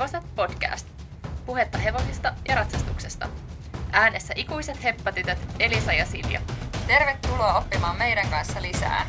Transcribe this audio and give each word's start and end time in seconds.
Hevoset 0.00 0.34
podcast. 0.34 0.86
Puhetta 1.46 1.78
hevosista 1.78 2.34
ja 2.48 2.54
ratsastuksesta. 2.54 3.28
Äänessä 3.92 4.34
ikuiset 4.36 4.82
heppatytöt 4.84 5.38
Elisa 5.58 5.92
ja 5.92 6.06
Silja. 6.06 6.40
Tervetuloa 6.86 7.58
oppimaan 7.58 7.98
meidän 7.98 8.28
kanssa 8.30 8.62
lisää. 8.62 9.06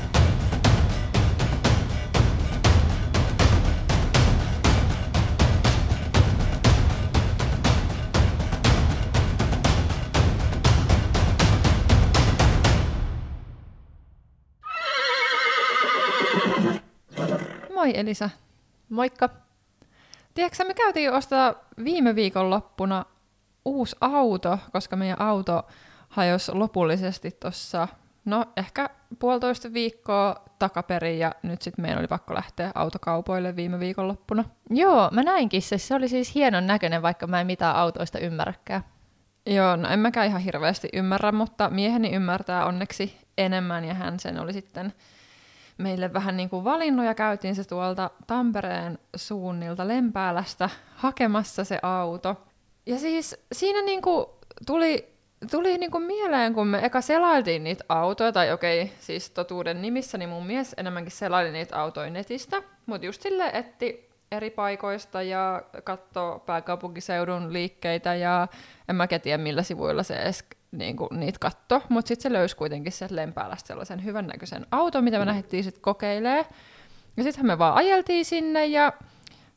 Moi 17.73 17.97
Elisa. 17.97 18.29
Moikka. 18.89 19.50
Tiedätkö, 20.33 20.63
me 20.63 20.73
käytiin 20.73 21.13
ostaa 21.13 21.55
viime 21.83 22.15
viikon 22.15 22.49
loppuna 22.49 23.05
uusi 23.65 23.95
auto, 24.01 24.59
koska 24.71 24.95
meidän 24.95 25.21
auto 25.21 25.67
hajosi 26.09 26.51
lopullisesti 26.51 27.31
tuossa, 27.31 27.87
no 28.25 28.45
ehkä 28.57 28.89
puolitoista 29.19 29.73
viikkoa 29.73 30.35
takaperin 30.59 31.19
ja 31.19 31.31
nyt 31.43 31.61
sitten 31.61 31.83
meidän 31.83 31.99
oli 31.99 32.07
pakko 32.07 32.33
lähteä 32.33 32.71
autokaupoille 32.75 33.55
viime 33.55 33.79
viikon 33.79 34.07
loppuna. 34.07 34.43
Joo, 34.69 35.09
mä 35.11 35.23
näinkin 35.23 35.61
se. 35.61 35.77
Se 35.77 35.95
oli 35.95 36.07
siis 36.07 36.35
hienon 36.35 36.67
näköinen, 36.67 37.01
vaikka 37.01 37.27
mä 37.27 37.41
en 37.41 37.47
mitään 37.47 37.75
autoista 37.75 38.19
ymmärräkään. 38.19 38.83
Joo, 39.45 39.75
no 39.75 39.89
en 39.89 39.99
mäkään 39.99 40.27
ihan 40.27 40.41
hirveästi 40.41 40.89
ymmärrä, 40.93 41.31
mutta 41.31 41.69
mieheni 41.69 42.15
ymmärtää 42.15 42.65
onneksi 42.65 43.17
enemmän 43.37 43.85
ja 43.85 43.93
hän 43.93 44.19
sen 44.19 44.39
oli 44.39 44.53
sitten 44.53 44.93
meille 45.77 46.13
vähän 46.13 46.37
niin 46.37 46.49
kuin 46.49 46.63
valinnut 46.63 47.05
ja 47.05 47.13
käytiin 47.13 47.55
se 47.55 47.63
tuolta 47.63 48.09
Tampereen 48.27 48.99
suunnilta 49.15 49.87
Lempäälästä 49.87 50.69
hakemassa 50.95 51.63
se 51.63 51.79
auto. 51.81 52.41
Ja 52.85 52.99
siis 52.99 53.35
siinä 53.51 53.81
niin 53.81 54.01
kuin 54.01 54.25
tuli, 54.65 55.13
tuli 55.51 55.77
niin 55.77 55.91
kuin 55.91 56.03
mieleen, 56.03 56.53
kun 56.53 56.67
me 56.67 56.85
eka 56.85 57.01
selailtiin 57.01 57.63
niitä 57.63 57.83
autoja, 57.89 58.31
tai 58.31 58.51
okei, 58.51 58.91
siis 58.99 59.29
totuuden 59.29 59.81
nimissä, 59.81 60.17
niin 60.17 60.29
mun 60.29 60.45
mies 60.45 60.75
enemmänkin 60.77 61.11
selaili 61.11 61.51
niitä 61.51 61.81
autoja 61.81 62.09
netistä, 62.09 62.63
mutta 62.85 63.05
just 63.05 63.21
sille 63.21 63.49
etti 63.53 64.11
eri 64.31 64.49
paikoista 64.49 65.21
ja 65.21 65.63
katsoi 65.83 66.39
pääkaupunkiseudun 66.39 67.53
liikkeitä 67.53 68.15
ja 68.15 68.47
en 68.89 68.95
mä 68.95 69.07
tiedä 69.07 69.37
millä 69.37 69.63
sivuilla 69.63 70.03
se 70.03 70.15
edes 70.15 70.45
niin 70.71 70.97
kuin, 70.97 71.09
niitä 71.11 71.39
katto, 71.39 71.83
mutta 71.89 72.07
sitten 72.07 72.23
se 72.23 72.33
löysi 72.33 72.55
kuitenkin 72.55 72.93
sieltä 72.93 73.15
Lempäälästä 73.15 73.67
sellaisen 73.67 74.03
hyvännäköisen 74.03 74.65
auton, 74.71 75.03
mitä 75.03 75.19
me 75.19 75.25
lähdettiin 75.25 75.63
sitten 75.63 75.81
kokeilemaan. 75.81 76.45
Ja 77.17 77.23
sittenhän 77.23 77.47
me 77.47 77.57
vaan 77.57 77.75
ajeltiin 77.75 78.25
sinne 78.25 78.65
ja 78.65 78.93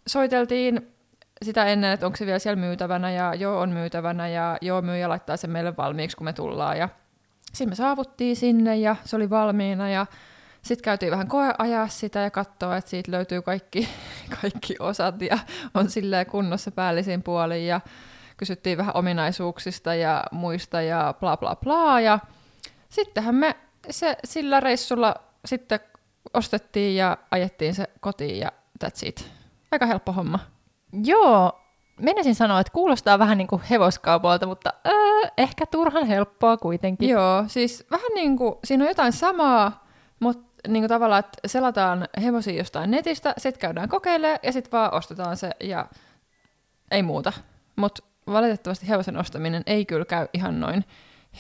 soiteltiin 0.06 0.95
sitä 1.43 1.65
ennen, 1.65 1.93
että 1.93 2.06
onko 2.06 2.17
se 2.17 2.27
vielä 2.27 2.39
siellä 2.39 2.61
myytävänä 2.61 3.11
ja 3.11 3.34
joo 3.34 3.61
on 3.61 3.71
myytävänä 3.71 4.29
ja 4.29 4.59
joo 4.61 4.83
myyjä 4.83 5.09
laittaa 5.09 5.37
sen 5.37 5.51
meille 5.51 5.77
valmiiksi, 5.77 6.17
kun 6.17 6.25
me 6.25 6.33
tullaan. 6.33 6.79
Ja 6.79 6.89
sitten 7.47 7.69
me 7.69 7.75
saavuttiin 7.75 8.37
sinne 8.37 8.77
ja 8.77 8.97
se 9.05 9.17
oli 9.17 9.31
valmiina 9.31 9.89
ja 9.89 10.06
sitten 10.62 10.84
käytiin 10.84 11.11
vähän 11.11 11.28
koeajaa 11.28 11.89
sitä 11.89 12.19
ja 12.19 12.31
katsoa, 12.31 12.77
että 12.77 12.91
siitä 12.91 13.11
löytyy 13.11 13.43
kaikki, 13.43 13.89
kaikki 14.41 14.77
osat 14.78 15.23
ja 15.23 15.39
on 15.75 15.91
silleen 15.91 16.27
kunnossa 16.27 16.71
päällisin 16.71 17.23
puolin 17.23 17.67
ja 17.67 17.81
kysyttiin 18.37 18.79
vähän 18.79 18.97
ominaisuuksista 18.97 19.95
ja 19.95 20.25
muista 20.33 20.83
ja 20.83 21.15
bla 21.21 21.37
bla 21.37 21.57
bla. 21.57 22.01
Ja 22.01 22.19
sittenhän 22.89 23.35
me 23.35 23.57
se, 23.91 24.17
sillä 24.25 24.61
reissulla 24.61 25.15
sitten 25.45 25.81
ostettiin 26.35 26.97
ja 26.97 27.19
ajettiin 27.31 27.75
se 27.75 27.85
kotiin 28.01 28.39
ja 28.39 28.53
that's 28.85 29.00
it. 29.09 29.31
Aika 29.73 29.87
helppo 29.87 30.12
homma. 30.12 30.39
Joo, 31.05 31.61
menisin 32.00 32.34
sanoa, 32.34 32.61
että 32.61 32.73
kuulostaa 32.73 33.19
vähän 33.19 33.39
niin 33.39 33.49
kuin 33.49 33.62
hevoskaupalta, 33.71 34.47
mutta 34.47 34.73
öö, 34.87 35.31
ehkä 35.39 35.67
turhan 35.67 36.06
helppoa 36.06 36.56
kuitenkin. 36.56 37.09
Joo, 37.09 37.44
siis 37.47 37.87
vähän 37.91 38.11
niin 38.15 38.37
kuin, 38.39 38.55
siinä 38.65 38.84
on 38.84 38.89
jotain 38.89 39.12
samaa, 39.12 39.87
mutta 40.21 40.55
niin 40.69 40.83
kuin 40.83 40.89
tavallaan, 40.89 41.21
että 41.21 41.39
selataan 41.49 42.09
hevosia 42.23 42.55
jostain 42.55 42.91
netistä, 42.91 43.34
sitten 43.39 43.61
käydään 43.61 43.89
kokeilemaan 43.89 44.39
ja 44.43 44.53
sitten 44.53 44.73
vaan 44.73 44.94
ostetaan 44.94 45.37
se 45.37 45.50
ja 45.61 45.87
ei 46.91 47.03
muuta. 47.03 47.33
Mutta 47.77 48.03
valitettavasti 48.27 48.89
hevosen 48.89 49.17
ostaminen 49.17 49.62
ei 49.67 49.85
kyllä 49.85 50.05
käy 50.05 50.29
ihan 50.33 50.61
noin 50.61 50.85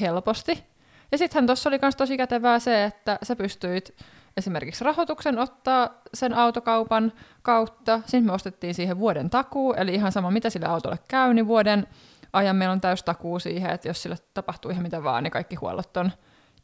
helposti. 0.00 0.64
Ja 1.12 1.18
sittenhän 1.18 1.46
tuossa 1.46 1.68
oli 1.68 1.78
myös 1.82 1.96
tosi 1.96 2.16
kätevää 2.16 2.58
se, 2.58 2.84
että 2.84 3.18
sä 3.22 3.36
pystyit 3.36 3.94
esimerkiksi 4.36 4.84
rahoituksen 4.84 5.38
ottaa 5.38 5.90
sen 6.14 6.34
autokaupan 6.34 7.12
kautta. 7.42 8.00
Sitten 8.00 8.24
me 8.24 8.32
ostettiin 8.32 8.74
siihen 8.74 8.98
vuoden 8.98 9.30
takuu, 9.30 9.72
eli 9.72 9.94
ihan 9.94 10.12
sama 10.12 10.30
mitä 10.30 10.50
sille 10.50 10.66
autolle 10.66 10.98
käy, 11.08 11.34
niin 11.34 11.46
vuoden 11.46 11.86
ajan 12.32 12.56
meillä 12.56 12.72
on 12.72 12.80
täys 12.80 13.02
takuu 13.02 13.38
siihen, 13.38 13.70
että 13.70 13.88
jos 13.88 14.02
sille 14.02 14.16
tapahtuu 14.34 14.70
ihan 14.70 14.82
mitä 14.82 15.04
vaan, 15.04 15.22
niin 15.22 15.30
kaikki 15.30 15.56
huollot 15.56 15.96
on 15.96 16.12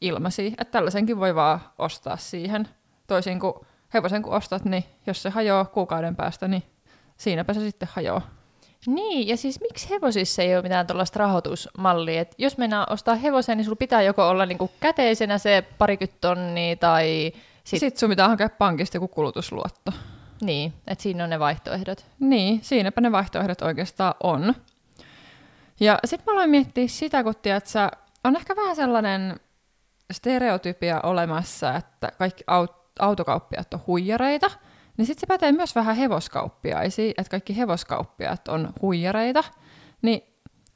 ilmaisia. 0.01 0.51
Että 0.59 0.73
tällaisenkin 0.73 1.19
voi 1.21 1.35
vaan 1.35 1.61
ostaa 1.79 2.17
siihen. 2.17 2.69
Toisin 3.07 3.41
kuin 3.41 3.55
hevosen 3.95 4.23
kun 4.23 4.33
ostat, 4.33 4.65
niin 4.65 4.85
jos 5.07 5.23
se 5.23 5.31
hajoaa 5.31 5.65
kuukauden 5.65 6.17
päästä, 6.17 6.49
niin 6.49 6.63
siinäpä 7.17 7.55
se 7.55 7.61
sitten 7.61 7.89
hajoaa. 7.93 8.40
Niin, 8.87 9.29
ja 9.29 9.37
siis 9.37 9.61
miksi 9.61 9.91
hevosissa 9.91 10.43
ei 10.43 10.55
ole 10.55 10.63
mitään 10.63 10.87
tuollaista 10.87 11.19
rahoitusmallia? 11.19 12.21
Et 12.21 12.35
jos 12.39 12.59
mennään 12.59 12.87
ostaa 12.91 13.15
hevosen, 13.15 13.57
niin 13.57 13.65
sulla 13.65 13.77
pitää 13.77 14.03
joko 14.03 14.29
olla 14.29 14.47
niinku 14.47 14.71
käteisenä 14.81 15.39
se 15.39 15.65
parikymmentä 15.79 16.21
tonnia 16.21 16.77
tai... 16.77 17.33
Sit... 17.65 17.81
Sitten 17.81 18.01
sun 18.01 18.11
pitää 18.11 18.29
hakea 18.29 18.49
pankista 18.49 18.97
joku 18.97 19.09
kulutusluotto. 19.09 19.93
Niin, 20.41 20.73
että 20.87 21.03
siinä 21.03 21.25
on 21.25 21.31
ne 21.31 21.39
vaihtoehdot. 21.39 22.07
Niin, 22.21 22.61
siinäpä 22.63 23.01
ne 23.01 23.13
vaihtoehdot 23.13 23.63
oikeastaan 23.63 24.15
on. 24.23 24.55
Ja 25.81 25.99
sitten 26.05 26.25
mä 26.27 26.33
aloin 26.33 26.51
miettiä 26.51 26.89
sitä, 26.89 27.25
kun 27.25 27.35
tiedät, 27.43 27.67
sä, 27.67 27.91
on 28.25 28.37
ehkä 28.37 28.57
vähän 28.57 28.77
sellainen 28.77 29.41
stereotypia 30.13 31.01
olemassa, 31.03 31.75
että 31.75 32.13
kaikki 32.19 32.45
aut- 32.51 32.93
autokauppiat 32.99 33.75
on 33.75 33.81
huijareita– 33.87 34.51
niin 35.01 35.07
sitten 35.07 35.21
se 35.21 35.27
pätee 35.27 35.53
myös 35.53 35.75
vähän 35.75 35.97
hevoskauppiaisiin, 35.97 37.15
että 37.19 37.31
kaikki 37.31 37.57
hevoskauppiaat 37.57 38.49
on 38.49 38.73
huijareita. 38.83 39.45
Niin 40.03 40.23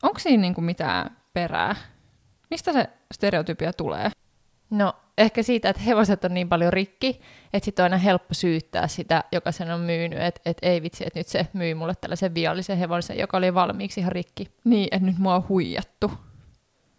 onko 0.02 0.18
siinä 0.18 0.40
niinku 0.40 0.60
mitään 0.60 1.16
perää? 1.32 1.76
Mistä 2.50 2.72
se 2.72 2.88
stereotypia 3.14 3.72
tulee? 3.72 4.10
No 4.70 4.92
ehkä 5.18 5.42
siitä, 5.42 5.68
että 5.68 5.82
hevoset 5.82 6.24
on 6.24 6.34
niin 6.34 6.48
paljon 6.48 6.72
rikki, 6.72 7.20
että 7.52 7.64
sitten 7.64 7.82
on 7.82 7.84
aina 7.84 7.96
helppo 7.96 8.34
syyttää 8.34 8.88
sitä, 8.88 9.24
joka 9.32 9.52
sen 9.52 9.70
on 9.70 9.80
myynyt, 9.80 10.18
että 10.18 10.40
et 10.44 10.58
ei 10.62 10.82
vitsi, 10.82 11.04
että 11.06 11.20
nyt 11.20 11.28
se 11.28 11.46
myy 11.52 11.74
mulle 11.74 11.94
tällaisen 12.00 12.34
viallisen 12.34 12.78
hevosen, 12.78 13.18
joka 13.18 13.36
oli 13.36 13.54
valmiiksi 13.54 14.00
ihan 14.00 14.12
rikki. 14.12 14.48
Niin, 14.64 14.88
että 14.90 15.06
nyt 15.06 15.18
mua 15.18 15.34
on 15.34 15.48
huijattu. 15.48 16.12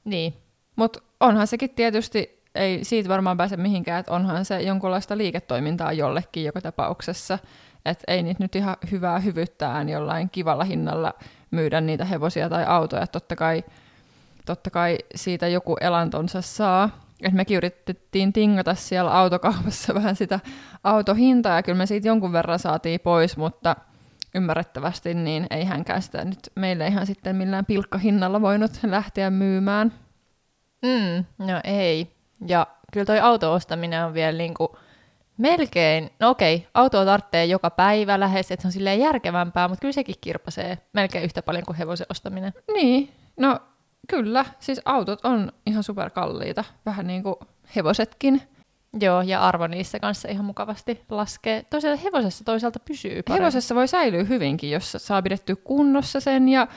Niin. 0.03 0.33
Mutta 0.75 0.99
onhan 1.19 1.47
sekin 1.47 1.69
tietysti 1.69 2.34
ei 2.55 2.83
siitä 2.83 3.09
varmaan 3.09 3.37
pääse 3.37 3.57
mihinkään, 3.57 3.99
että 3.99 4.11
onhan 4.11 4.45
se 4.45 4.61
jonkunlaista 4.61 5.17
liiketoimintaa 5.17 5.93
jollekin 5.93 6.43
joka 6.43 6.61
tapauksessa. 6.61 7.39
Että 7.85 8.03
ei 8.07 8.23
niitä 8.23 8.43
nyt 8.43 8.55
ihan 8.55 8.75
hyvää 8.91 9.19
hyvyyttään 9.19 9.89
jollain 9.89 10.29
kivalla 10.29 10.63
hinnalla 10.63 11.13
myydä 11.51 11.81
niitä 11.81 12.05
hevosia 12.05 12.49
tai 12.49 12.65
autoja. 12.67 13.07
Totta 13.07 13.35
kai, 13.35 13.63
totta 14.45 14.69
kai 14.69 14.97
siitä 15.15 15.47
joku 15.47 15.75
elantonsa 15.81 16.41
saa. 16.41 17.05
Et 17.21 17.33
mekin 17.33 17.57
yritettiin 17.57 18.33
tingata 18.33 18.75
siellä 18.75 19.11
autokaupassa 19.11 19.93
vähän 19.99 20.15
sitä 20.15 20.39
autohintaa 20.83 21.55
ja 21.55 21.63
kyllä 21.63 21.77
me 21.77 21.85
siitä 21.85 22.07
jonkun 22.07 22.31
verran 22.31 22.59
saatiin 22.59 22.99
pois, 22.99 23.37
mutta 23.37 23.75
ymmärrettävästi 24.35 25.13
niin 25.13 25.47
ei 25.49 25.65
hänkään 25.65 26.01
sitä 26.01 26.25
nyt 26.25 26.39
meille 26.55 26.87
ihan 26.87 27.05
sitten 27.05 27.35
millään 27.35 27.65
pilkkahinnalla 27.65 28.41
voinut 28.41 28.71
lähteä 28.83 29.29
myymään. 29.29 29.93
Mm, 30.81 31.25
no 31.45 31.61
ei. 31.63 32.14
Ja 32.47 32.67
kyllä 32.93 33.05
toi 33.05 33.19
auto 33.19 33.53
ostaminen 33.53 34.05
on 34.05 34.13
vielä 34.13 34.37
niinku 34.37 34.77
melkein, 35.37 36.09
no 36.19 36.29
okei, 36.29 36.67
autoa 36.73 37.05
tarvitsee 37.05 37.45
joka 37.45 37.69
päivä 37.69 38.19
lähes, 38.19 38.51
että 38.51 38.61
se 38.61 38.67
on 38.67 38.71
silleen 38.71 38.99
järkevämpää, 38.99 39.67
mutta 39.67 39.81
kyllä 39.81 39.91
sekin 39.91 40.15
kirpasee 40.21 40.77
melkein 40.93 41.23
yhtä 41.23 41.41
paljon 41.41 41.65
kuin 41.65 41.75
hevosen 41.75 42.07
ostaminen. 42.09 42.53
Niin, 42.73 43.11
no 43.37 43.59
kyllä, 44.07 44.45
siis 44.59 44.81
autot 44.85 45.25
on 45.25 45.51
ihan 45.65 45.83
superkalliita, 45.83 46.63
vähän 46.85 47.07
niin 47.07 47.23
kuin 47.23 47.35
hevosetkin. 47.75 48.41
Joo, 48.99 49.21
ja 49.21 49.41
arvo 49.41 49.67
niissä 49.67 49.99
kanssa 49.99 50.27
ihan 50.27 50.45
mukavasti 50.45 51.05
laskee. 51.09 51.65
Toisaalta 51.69 52.01
hevosessa 52.01 52.43
toisaalta 52.43 52.79
pysyy 52.79 53.23
paremmin. 53.23 53.43
Hevosessa 53.43 53.75
voi 53.75 53.87
säilyä 53.87 54.23
hyvinkin, 54.23 54.71
jos 54.71 54.91
saa 54.97 55.21
pidetty 55.21 55.55
kunnossa 55.55 56.19
sen, 56.19 56.49
ja 56.49 56.67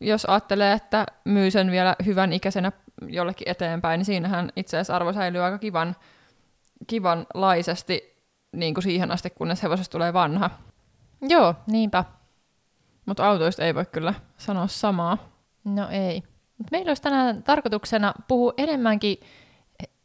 jos 0.00 0.24
ajattelee, 0.24 0.72
että 0.72 1.06
myy 1.24 1.50
sen 1.50 1.70
vielä 1.70 1.96
hyvän 2.06 2.32
ikäisenä 2.32 2.72
jollekin 3.08 3.48
eteenpäin, 3.48 3.98
niin 3.98 4.06
siinähän 4.06 4.52
itse 4.56 4.76
asiassa 4.76 4.96
arvo 4.96 5.12
säilyy 5.12 5.44
aika 5.44 5.58
kivan, 5.58 5.96
kivanlaisesti 6.86 8.22
niin 8.52 8.74
kuin 8.74 8.84
siihen 8.84 9.10
asti, 9.10 9.30
kunnes 9.30 9.62
hevosesta 9.62 9.92
tulee 9.92 10.12
vanha. 10.12 10.50
Joo, 11.22 11.54
niinpä. 11.66 12.04
Mutta 13.06 13.26
autoista 13.28 13.64
ei 13.64 13.74
voi 13.74 13.86
kyllä 13.86 14.14
sanoa 14.36 14.66
samaa. 14.66 15.18
No 15.64 15.88
ei. 15.90 16.22
Mut 16.58 16.70
meillä 16.70 16.90
olisi 16.90 17.02
tänään 17.02 17.42
tarkoituksena 17.42 18.14
puhua 18.28 18.54
enemmänkin 18.56 19.20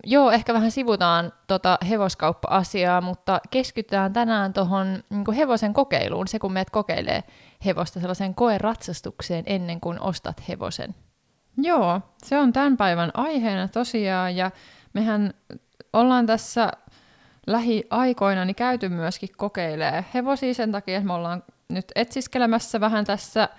Joo, 0.03 0.31
ehkä 0.31 0.53
vähän 0.53 0.71
sivutaan 0.71 1.33
tota 1.47 1.77
hevoskauppa-asiaa, 1.89 3.01
mutta 3.01 3.41
keskitytään 3.51 4.13
tänään 4.13 4.53
tuohon 4.53 5.03
niin 5.09 5.33
hevosen 5.35 5.73
kokeiluun, 5.73 6.27
se 6.27 6.39
kun 6.39 6.53
meet 6.53 6.69
kokeilee 6.69 7.23
hevosta 7.65 7.99
sellaiseen 7.99 8.35
koeratsastukseen 8.35 9.43
ennen 9.47 9.81
kuin 9.81 9.99
ostat 9.99 10.47
hevosen. 10.47 10.95
Joo, 11.57 12.01
se 12.23 12.37
on 12.37 12.53
tämän 12.53 12.77
päivän 12.77 13.11
aiheena 13.13 13.67
tosiaan, 13.67 14.35
ja 14.35 14.51
mehän 14.93 15.33
ollaan 15.93 16.25
tässä 16.25 16.71
lähiaikoina 17.47 18.45
niin 18.45 18.55
käyty 18.55 18.89
myöskin 18.89 19.29
kokeilee 19.37 20.05
hevosia 20.13 20.53
sen 20.53 20.71
takia, 20.71 20.97
että 20.97 21.07
me 21.07 21.13
ollaan 21.13 21.43
nyt 21.69 21.85
etsiskelemässä 21.95 22.79
vähän 22.79 23.05
tässä 23.05 23.49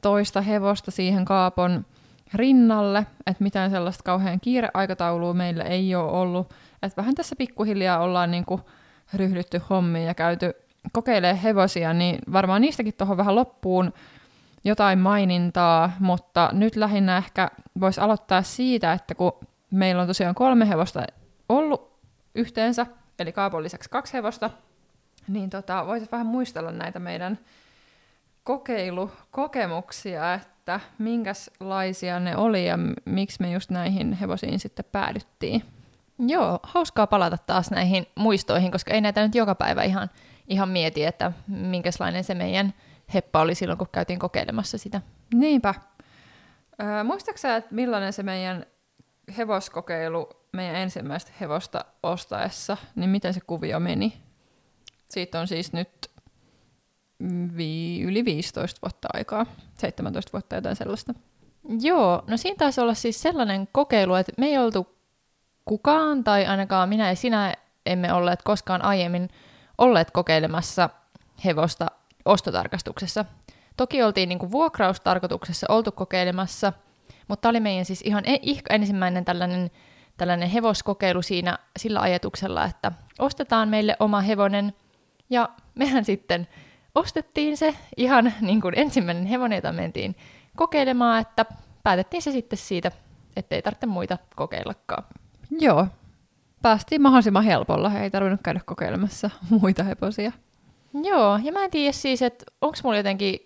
toista 0.00 0.40
hevosta 0.40 0.90
siihen 0.90 1.24
kaapon 1.24 1.86
rinnalle, 2.34 3.06
että 3.26 3.44
mitään 3.44 3.70
sellaista 3.70 4.02
kauhean 4.02 4.40
kiireaikataulua 4.40 5.34
meillä 5.34 5.64
ei 5.64 5.94
ole 5.94 6.10
ollut, 6.10 6.54
että 6.82 6.96
vähän 6.96 7.14
tässä 7.14 7.36
pikkuhiljaa 7.36 7.98
ollaan 7.98 8.30
niin 8.30 8.44
kuin 8.44 8.60
ryhdytty 9.14 9.60
hommiin 9.70 10.06
ja 10.06 10.14
käyty 10.14 10.52
kokeilee 10.92 11.42
hevosia, 11.42 11.92
niin 11.92 12.18
varmaan 12.32 12.60
niistäkin 12.60 12.94
tuohon 12.94 13.16
vähän 13.16 13.34
loppuun 13.34 13.92
jotain 14.64 14.98
mainintaa, 14.98 15.92
mutta 15.98 16.50
nyt 16.52 16.76
lähinnä 16.76 17.16
ehkä 17.16 17.50
voisi 17.80 18.00
aloittaa 18.00 18.42
siitä, 18.42 18.92
että 18.92 19.14
kun 19.14 19.32
meillä 19.70 20.02
on 20.02 20.08
tosiaan 20.08 20.34
kolme 20.34 20.68
hevosta 20.68 21.02
ollut 21.48 21.92
yhteensä, 22.34 22.86
eli 23.18 23.32
kaapon 23.32 23.62
lisäksi 23.62 23.90
kaksi 23.90 24.12
hevosta, 24.12 24.50
niin 25.28 25.50
tota, 25.50 25.86
voisit 25.86 26.12
vähän 26.12 26.26
muistella 26.26 26.72
näitä 26.72 26.98
meidän 26.98 27.38
kokeilukokemuksia, 28.44 30.34
että 30.34 30.51
minkälaisia 30.98 32.20
ne 32.20 32.36
oli 32.36 32.66
ja 32.66 32.78
miksi 33.04 33.36
me 33.40 33.52
just 33.52 33.70
näihin 33.70 34.12
hevosiin 34.12 34.60
sitten 34.60 34.84
päädyttiin. 34.92 35.64
Joo, 36.18 36.58
hauskaa 36.62 37.06
palata 37.06 37.38
taas 37.46 37.70
näihin 37.70 38.06
muistoihin, 38.14 38.72
koska 38.72 38.94
ei 38.94 39.00
näitä 39.00 39.22
nyt 39.22 39.34
joka 39.34 39.54
päivä 39.54 39.82
ihan, 39.82 40.10
ihan 40.48 40.68
mieti, 40.68 41.04
että 41.04 41.32
minkälainen 41.46 42.24
se 42.24 42.34
meidän 42.34 42.74
heppa 43.14 43.40
oli 43.40 43.54
silloin, 43.54 43.78
kun 43.78 43.88
käytiin 43.92 44.18
kokeilemassa 44.18 44.78
sitä. 44.78 45.00
Niinpä. 45.34 45.74
Öö, 46.82 47.04
muistaaksä, 47.04 47.56
että 47.56 47.74
millainen 47.74 48.12
se 48.12 48.22
meidän 48.22 48.66
hevoskokeilu 49.36 50.28
meidän 50.52 50.76
ensimmäistä 50.76 51.32
hevosta 51.40 51.84
ostaessa, 52.02 52.76
niin 52.94 53.10
miten 53.10 53.34
se 53.34 53.40
kuvio 53.46 53.80
meni? 53.80 54.22
Siitä 55.10 55.40
on 55.40 55.48
siis 55.48 55.72
nyt 55.72 56.10
vi- 57.56 58.02
yli 58.02 58.24
15 58.24 58.80
vuotta 58.82 59.08
aikaa, 59.14 59.46
17 59.74 60.32
vuotta 60.32 60.54
jotain 60.54 60.76
sellaista. 60.76 61.14
Joo, 61.80 62.22
no 62.26 62.36
siinä 62.36 62.56
taisi 62.58 62.80
olla 62.80 62.94
siis 62.94 63.22
sellainen 63.22 63.68
kokeilu, 63.72 64.14
että 64.14 64.32
me 64.38 64.46
ei 64.46 64.58
oltu 64.58 64.96
kukaan, 65.64 66.24
tai 66.24 66.46
ainakaan 66.46 66.88
minä 66.88 67.08
ja 67.08 67.16
sinä 67.16 67.54
emme 67.86 68.12
olleet 68.12 68.42
koskaan 68.42 68.82
aiemmin 68.84 69.28
olleet 69.78 70.10
kokeilemassa 70.10 70.90
hevosta 71.44 71.86
ostotarkastuksessa. 72.24 73.24
Toki 73.76 74.02
oltiin 74.02 74.28
niin 74.28 74.38
kuin 74.38 74.52
vuokraustarkoituksessa 74.52 75.66
oltu 75.70 75.92
kokeilemassa, 75.92 76.72
mutta 77.28 77.48
oli 77.48 77.60
meidän 77.60 77.84
siis 77.84 78.02
ihan 78.02 78.24
e- 78.26 78.60
ensimmäinen 78.70 79.24
tällainen, 79.24 79.70
tällainen 80.16 80.48
hevoskokeilu 80.48 81.22
siinä 81.22 81.58
sillä 81.76 82.00
ajatuksella, 82.00 82.64
että 82.64 82.92
ostetaan 83.18 83.68
meille 83.68 83.96
oma 84.00 84.20
hevonen, 84.20 84.74
ja 85.30 85.48
mehän 85.74 86.04
sitten 86.04 86.48
ostettiin 86.94 87.56
se 87.56 87.74
ihan 87.96 88.32
niin 88.40 88.60
kuin 88.60 88.78
ensimmäinen 88.78 89.26
hevonen, 89.26 89.56
jota 89.56 89.72
mentiin 89.72 90.16
kokeilemaan, 90.56 91.20
että 91.20 91.46
päätettiin 91.82 92.22
se 92.22 92.32
sitten 92.32 92.58
siitä, 92.58 92.92
ettei 93.36 93.62
tarvitse 93.62 93.86
muita 93.86 94.18
kokeillakaan. 94.36 95.04
Joo, 95.50 95.86
päästiin 96.62 97.02
mahdollisimman 97.02 97.44
helpolla, 97.44 97.92
ei 97.94 98.10
tarvinnut 98.10 98.40
käydä 98.44 98.60
kokeilemassa 98.64 99.30
muita 99.60 99.82
hevosia. 99.82 100.32
Joo, 101.02 101.40
ja 101.42 101.52
mä 101.52 101.64
en 101.64 101.70
tiedä 101.70 101.92
siis, 101.92 102.22
että 102.22 102.44
onko 102.60 102.78
mulla 102.84 102.96
jotenkin 102.96 103.38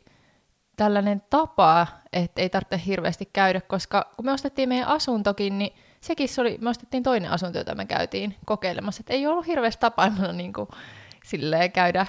tällainen 0.76 1.22
tapa, 1.30 1.86
että 2.12 2.42
ei 2.42 2.50
tarvitse 2.50 2.80
hirveästi 2.86 3.28
käydä, 3.32 3.60
koska 3.60 4.10
kun 4.16 4.24
me 4.24 4.32
ostettiin 4.32 4.68
meidän 4.68 4.88
asuntokin, 4.88 5.58
niin 5.58 5.72
sekin 6.00 6.28
se 6.28 6.40
oli, 6.40 6.58
me 6.60 6.70
ostettiin 6.70 7.02
toinen 7.02 7.30
asunto, 7.30 7.58
jota 7.58 7.74
me 7.74 7.86
käytiin 7.86 8.36
kokeilemassa, 8.46 9.00
että 9.00 9.12
ei 9.12 9.26
ollut 9.26 9.46
hirveästi 9.46 9.80
tapaa 9.80 10.08
niin 10.32 10.52
kuin, 10.52 10.68
silleen 11.24 11.72
käydä 11.72 12.06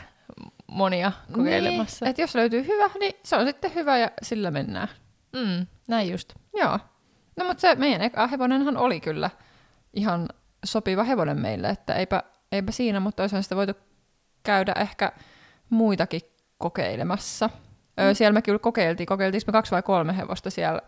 monia 0.67 1.11
kokeilemassa. 1.33 2.05
Niin, 2.05 2.09
että 2.09 2.21
jos 2.21 2.35
löytyy 2.35 2.67
hyvä, 2.67 2.89
niin 2.99 3.13
se 3.23 3.35
on 3.35 3.45
sitten 3.47 3.75
hyvä 3.75 3.97
ja 3.97 4.11
sillä 4.21 4.51
mennään. 4.51 4.87
Mm, 5.35 5.67
näin 5.87 6.11
just. 6.11 6.33
Joo. 6.55 6.79
No 7.37 7.45
mutta 7.45 7.61
se 7.61 7.75
meidän 7.75 8.01
eka 8.01 8.27
hevonenhan 8.27 8.77
oli 8.77 8.99
kyllä 8.99 9.29
ihan 9.93 10.29
sopiva 10.65 11.03
hevonen 11.03 11.39
meille, 11.39 11.69
että 11.69 11.93
eipä, 11.93 12.23
eipä 12.51 12.71
siinä, 12.71 12.99
mutta 12.99 13.23
olisihan 13.23 13.43
sitä 13.43 13.55
voitu 13.55 13.73
käydä 14.43 14.73
ehkä 14.79 15.11
muitakin 15.69 16.21
kokeilemassa. 16.57 17.47
Mm. 17.47 18.03
Öö, 18.03 18.13
siellä 18.13 18.33
me 18.33 18.41
kyllä 18.41 18.59
kokeiltiin, 18.59 19.07
kokeiltiinko 19.07 19.43
me 19.47 19.51
kaksi 19.51 19.71
vai 19.71 19.83
kolme 19.83 20.17
hevosta 20.17 20.49
siellä. 20.49 20.81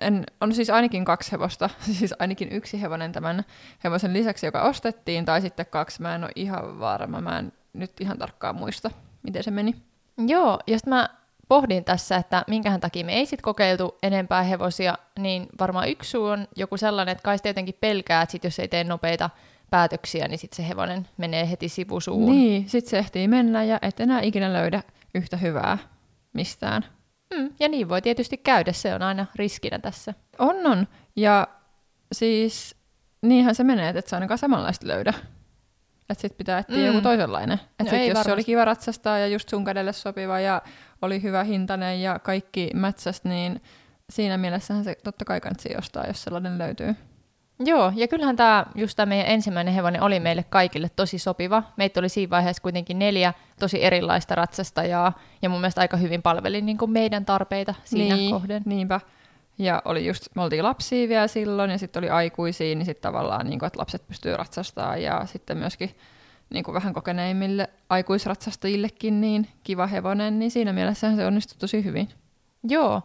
En, 0.00 0.24
on 0.40 0.54
siis 0.54 0.70
ainakin 0.70 1.04
kaksi 1.04 1.32
hevosta, 1.32 1.70
siis 1.98 2.14
ainakin 2.18 2.52
yksi 2.52 2.80
hevonen 2.80 3.12
tämän 3.12 3.44
hevosen 3.84 4.12
lisäksi, 4.12 4.46
joka 4.46 4.62
ostettiin, 4.62 5.24
tai 5.24 5.40
sitten 5.40 5.66
kaksi, 5.66 6.02
mä 6.02 6.14
en 6.14 6.24
ole 6.24 6.32
ihan 6.36 6.80
varma, 6.80 7.20
mä 7.20 7.38
en 7.38 7.52
nyt 7.74 8.00
ihan 8.00 8.18
tarkkaan 8.18 8.56
muista, 8.56 8.90
miten 9.22 9.44
se 9.44 9.50
meni. 9.50 9.74
Joo, 10.26 10.58
ja 10.66 10.78
mä 10.86 11.08
pohdin 11.48 11.84
tässä, 11.84 12.16
että 12.16 12.44
minkähän 12.46 12.80
takia 12.80 13.04
me 13.04 13.14
ei 13.14 13.26
sitten 13.26 13.44
kokeiltu 13.44 13.98
enempää 14.02 14.42
hevosia, 14.42 14.98
niin 15.18 15.46
varmaan 15.60 15.88
yksi 15.88 16.10
suu 16.10 16.24
on 16.24 16.48
joku 16.56 16.76
sellainen, 16.76 17.12
että 17.12 17.22
kai 17.22 17.36
jotenkin 17.44 17.74
pelkää, 17.80 18.22
että 18.22 18.32
sit 18.32 18.44
jos 18.44 18.58
ei 18.58 18.68
tee 18.68 18.84
nopeita 18.84 19.30
päätöksiä, 19.70 20.28
niin 20.28 20.38
sitten 20.38 20.56
se 20.56 20.68
hevonen 20.68 21.08
menee 21.16 21.50
heti 21.50 21.68
sivusuun. 21.68 22.32
Niin, 22.32 22.68
sitten 22.68 22.90
se 22.90 22.98
ehtii 22.98 23.28
mennä 23.28 23.64
ja 23.64 23.78
et 23.82 24.00
enää 24.00 24.20
ikinä 24.20 24.52
löydä 24.52 24.82
yhtä 25.14 25.36
hyvää 25.36 25.78
mistään. 26.32 26.84
Mm, 27.34 27.50
ja 27.60 27.68
niin 27.68 27.88
voi 27.88 28.02
tietysti 28.02 28.36
käydä, 28.36 28.72
se 28.72 28.94
on 28.94 29.02
aina 29.02 29.26
riskinä 29.34 29.78
tässä. 29.78 30.14
On, 30.38 30.66
on. 30.66 30.88
Ja 31.16 31.48
siis 32.12 32.76
niinhän 33.22 33.54
se 33.54 33.64
menee, 33.64 33.88
että 33.88 34.10
se 34.10 34.16
ainakaan 34.16 34.38
samanlaista 34.38 34.88
löydä. 34.88 35.14
Että 36.10 36.22
sitten 36.22 36.38
pitää 36.38 36.58
etsiä 36.58 36.76
mm. 36.76 36.86
joku 36.86 37.00
toisenlainen. 37.00 37.60
Että 37.80 37.84
no 37.84 37.90
sit, 37.90 37.98
jos 37.98 38.08
varmasti. 38.08 38.28
se 38.28 38.32
oli 38.32 38.44
kiva 38.44 38.64
ratsastaa 38.64 39.18
ja 39.18 39.26
just 39.26 39.48
sun 39.48 39.64
kädelle 39.64 39.92
sopiva 39.92 40.40
ja 40.40 40.62
oli 41.02 41.22
hyvä 41.22 41.44
hintainen 41.44 42.02
ja 42.02 42.18
kaikki 42.18 42.70
mätsästä, 42.74 43.28
niin 43.28 43.62
siinä 44.10 44.36
mielessähän 44.36 44.84
se 44.84 44.96
totta 45.04 45.24
kai 45.24 45.40
kannattaa 45.40 45.78
ostaa, 45.78 46.06
jos 46.06 46.22
sellainen 46.22 46.58
löytyy. 46.58 46.94
Joo, 47.58 47.92
ja 47.96 48.08
kyllähän 48.08 48.36
tämä 48.36 48.66
just 48.74 48.96
tämä 48.96 49.06
meidän 49.06 49.26
ensimmäinen 49.26 49.74
hevonen 49.74 50.02
oli 50.02 50.20
meille 50.20 50.44
kaikille 50.48 50.88
tosi 50.96 51.18
sopiva. 51.18 51.62
Meitä 51.76 52.00
oli 52.00 52.08
siinä 52.08 52.30
vaiheessa 52.30 52.62
kuitenkin 52.62 52.98
neljä 52.98 53.34
tosi 53.60 53.84
erilaista 53.84 54.34
ratsastajaa, 54.34 55.18
ja 55.42 55.48
mun 55.48 55.60
mielestä 55.60 55.80
aika 55.80 55.96
hyvin 55.96 56.22
palveli 56.22 56.60
niin 56.62 56.78
kuin 56.78 56.90
meidän 56.90 57.24
tarpeita 57.24 57.74
siinä 57.84 58.16
niin, 58.16 58.30
kohden. 58.30 58.62
Niinpä. 58.64 59.00
Ja 59.58 59.82
oli 59.84 60.06
just, 60.06 60.26
me 60.34 60.42
oltiin 60.42 60.64
lapsia 60.64 61.08
vielä 61.08 61.26
silloin, 61.26 61.70
ja 61.70 61.78
sitten 61.78 62.00
oli 62.00 62.10
aikuisia, 62.10 62.74
niin 62.74 62.86
sitten 62.86 63.02
tavallaan, 63.12 63.46
niin 63.46 63.58
kuin, 63.58 63.66
että 63.66 63.78
lapset 63.78 64.06
pystyy 64.06 64.36
ratsastamaan, 64.36 65.02
ja 65.02 65.26
sitten 65.26 65.58
myöskin 65.58 65.90
niin 66.50 66.64
kuin 66.64 66.74
vähän 66.74 66.94
kokeneimmille 66.94 67.70
aikuisratsastajillekin 67.88 69.20
niin 69.20 69.48
kiva 69.62 69.86
hevonen, 69.86 70.38
niin 70.38 70.50
siinä 70.50 70.72
mielessä 70.72 71.16
se 71.16 71.26
onnistui 71.26 71.58
tosi 71.58 71.84
hyvin. 71.84 72.08
Joo, 72.68 73.02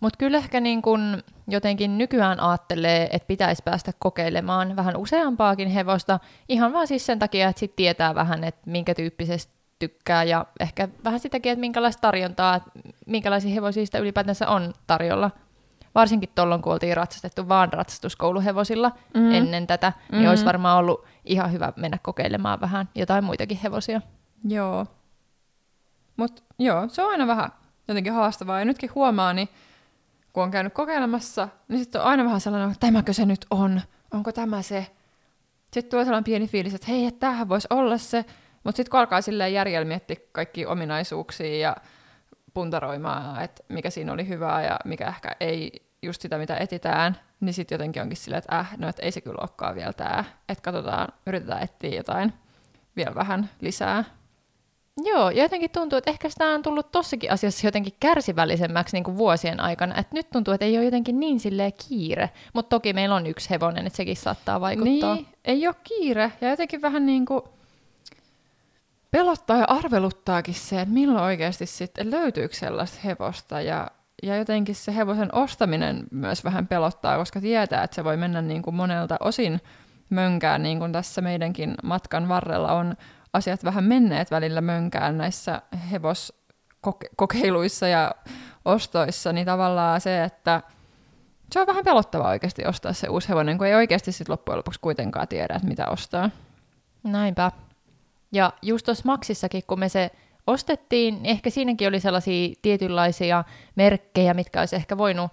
mutta 0.00 0.16
kyllä 0.16 0.38
ehkä 0.38 0.60
niin 0.60 0.82
kun 0.82 1.22
jotenkin 1.48 1.98
nykyään 1.98 2.40
ajattelee, 2.40 3.08
että 3.12 3.26
pitäisi 3.26 3.62
päästä 3.62 3.92
kokeilemaan 3.98 4.76
vähän 4.76 4.96
useampaakin 4.96 5.68
hevosta, 5.68 6.20
ihan 6.48 6.72
vaan 6.72 6.86
siis 6.86 7.06
sen 7.06 7.18
takia, 7.18 7.48
että 7.48 7.60
sit 7.60 7.76
tietää 7.76 8.14
vähän, 8.14 8.44
että 8.44 8.70
minkä 8.70 8.94
tyyppisesti 8.94 9.56
tykkää 9.78 10.24
ja 10.24 10.46
ehkä 10.60 10.88
vähän 11.04 11.20
sitäkin, 11.20 11.52
että 11.52 11.60
minkälaista 11.60 12.00
tarjontaa, 12.00 12.54
että 12.54 12.70
minkälaisia 13.06 13.54
hevosia 13.54 13.86
sitä 13.86 13.98
ylipäätänsä 13.98 14.48
on 14.48 14.72
tarjolla. 14.86 15.30
Varsinkin 15.94 16.30
tuolloin, 16.34 16.62
kun 16.62 16.72
oltiin 16.72 16.96
ratsastettu 16.96 17.48
vaan 17.48 17.72
ratsastuskouluhevosilla 17.72 18.92
mm. 19.14 19.32
ennen 19.32 19.66
tätä, 19.66 19.92
niin 19.96 20.18
mm-hmm. 20.18 20.30
olisi 20.30 20.44
varmaan 20.44 20.78
ollut 20.78 21.04
ihan 21.24 21.52
hyvä 21.52 21.72
mennä 21.76 21.98
kokeilemaan 22.02 22.60
vähän 22.60 22.88
jotain 22.94 23.24
muitakin 23.24 23.58
hevosia. 23.62 24.00
Joo. 24.44 24.86
Mutta 26.16 26.42
joo, 26.58 26.88
se 26.88 27.02
on 27.02 27.10
aina 27.10 27.26
vähän 27.26 27.50
jotenkin 27.88 28.12
haastavaa. 28.12 28.58
Ja 28.58 28.64
nytkin 28.64 28.94
huomaa, 28.94 29.32
niin 29.32 29.48
kun 30.32 30.42
on 30.42 30.50
käynyt 30.50 30.74
kokeilemassa, 30.74 31.48
niin 31.68 31.78
sitten 31.78 32.00
on 32.00 32.06
aina 32.06 32.24
vähän 32.24 32.40
sellainen, 32.40 32.70
että 32.70 32.86
tämäkö 32.86 33.12
se 33.12 33.26
nyt 33.26 33.46
on? 33.50 33.80
Onko 34.10 34.32
tämä 34.32 34.62
se? 34.62 34.86
Sitten 35.72 35.90
tulee 35.90 36.04
sellainen 36.04 36.24
pieni 36.24 36.48
fiilis, 36.48 36.74
että 36.74 36.86
hei, 36.90 37.06
että 37.06 37.20
tämähän 37.20 37.48
voisi 37.48 37.68
olla 37.70 37.98
se. 37.98 38.24
Mutta 38.64 38.76
sitten 38.76 38.90
kun 38.90 39.00
alkaa 39.00 39.20
silleen 39.20 39.52
järjellä 39.52 39.88
miettiä 39.88 40.16
kaikki 40.32 40.66
ominaisuuksia 40.66 41.58
ja 41.58 41.76
puntaroimaan, 42.54 43.44
että 43.44 43.62
mikä 43.68 43.90
siinä 43.90 44.12
oli 44.12 44.28
hyvää 44.28 44.62
ja 44.62 44.78
mikä 44.84 45.08
ehkä 45.08 45.36
ei 45.40 45.72
just 46.02 46.22
sitä, 46.22 46.38
mitä 46.38 46.56
etitään, 46.56 47.16
niin 47.40 47.54
sitten 47.54 47.74
jotenkin 47.74 48.02
onkin 48.02 48.16
silleen, 48.16 48.38
että 48.38 48.58
äh, 48.58 48.78
no 48.78 48.88
että 48.88 49.02
ei 49.02 49.12
se 49.12 49.20
kyllä 49.20 49.38
olekaan 49.40 49.74
vielä 49.74 49.92
tämä. 49.92 50.24
Että 50.48 50.62
katsotaan, 50.62 51.08
yritetään 51.26 51.62
etsiä 51.62 51.96
jotain 51.96 52.32
vielä 52.96 53.14
vähän 53.14 53.50
lisää. 53.60 54.04
Joo, 55.04 55.30
ja 55.30 55.42
jotenkin 55.42 55.70
tuntuu, 55.70 55.96
että 55.96 56.10
ehkä 56.10 56.28
sitä 56.28 56.46
on 56.46 56.62
tullut 56.62 56.92
tossakin 56.92 57.32
asiassa 57.32 57.66
jotenkin 57.66 57.92
kärsivällisemmäksi 58.00 58.96
niin 58.96 59.04
kuin 59.04 59.16
vuosien 59.16 59.60
aikana. 59.60 59.98
Että 59.98 60.14
nyt 60.14 60.30
tuntuu, 60.30 60.54
että 60.54 60.64
ei 60.64 60.76
ole 60.76 60.84
jotenkin 60.84 61.20
niin 61.20 61.40
silleen 61.40 61.72
kiire. 61.88 62.30
Mutta 62.52 62.68
toki 62.68 62.92
meillä 62.92 63.14
on 63.14 63.26
yksi 63.26 63.50
hevonen, 63.50 63.86
että 63.86 63.96
sekin 63.96 64.16
saattaa 64.16 64.60
vaikuttaa. 64.60 65.14
Niin, 65.14 65.26
ei 65.44 65.66
ole 65.66 65.74
kiire. 65.84 66.32
Ja 66.40 66.50
jotenkin 66.50 66.82
vähän 66.82 67.06
niin 67.06 67.26
kuin 67.26 67.42
pelottaa 69.10 69.56
ja 69.56 69.64
arveluttaakin 69.68 70.54
se, 70.54 70.80
että 70.80 70.94
milloin 70.94 71.24
oikeasti 71.24 71.66
sitten 71.66 72.10
löytyykö 72.10 72.54
sellaista 72.54 72.98
hevosta. 73.04 73.60
Ja, 73.60 73.90
ja 74.22 74.36
jotenkin 74.36 74.74
se 74.74 74.96
hevosen 74.96 75.34
ostaminen 75.34 76.06
myös 76.10 76.44
vähän 76.44 76.66
pelottaa, 76.66 77.18
koska 77.18 77.40
tietää, 77.40 77.84
että 77.84 77.94
se 77.94 78.04
voi 78.04 78.16
mennä 78.16 78.42
niin 78.42 78.62
kuin 78.62 78.76
monelta 78.76 79.16
osin 79.20 79.60
mönkään, 80.10 80.62
niin 80.62 80.78
kuin 80.78 80.92
tässä 80.92 81.20
meidänkin 81.20 81.74
matkan 81.82 82.28
varrella 82.28 82.72
on 82.72 82.94
asiat 83.32 83.64
vähän 83.64 83.84
menneet 83.84 84.30
välillä 84.30 84.60
mönkään 84.60 85.18
näissä 85.18 85.62
hevoskokeiluissa 85.90 87.88
ja 87.88 88.14
ostoissa, 88.64 89.32
niin 89.32 89.46
tavallaan 89.46 90.00
se, 90.00 90.24
että 90.24 90.62
se 91.52 91.60
on 91.60 91.66
vähän 91.66 91.84
pelottavaa 91.84 92.28
oikeasti 92.28 92.66
ostaa 92.66 92.92
se 92.92 93.08
uusi 93.08 93.28
hevonen, 93.28 93.58
kun 93.58 93.66
ei 93.66 93.74
oikeasti 93.74 94.12
sit 94.12 94.28
loppujen 94.28 94.58
lopuksi 94.58 94.80
kuitenkaan 94.80 95.28
tiedä, 95.28 95.54
että 95.54 95.68
mitä 95.68 95.86
ostaa. 95.86 96.30
Näinpä. 97.02 97.52
Ja 98.32 98.52
just 98.62 98.86
tuossa 98.86 99.02
Maxissakin, 99.06 99.62
kun 99.66 99.78
me 99.78 99.88
se 99.88 100.10
ostettiin, 100.46 101.14
niin 101.14 101.30
ehkä 101.30 101.50
siinäkin 101.50 101.88
oli 101.88 102.00
sellaisia 102.00 102.54
tietynlaisia 102.62 103.44
merkkejä, 103.76 104.34
mitkä 104.34 104.60
olisi 104.60 104.76
ehkä 104.76 104.98
voinut, 104.98 105.30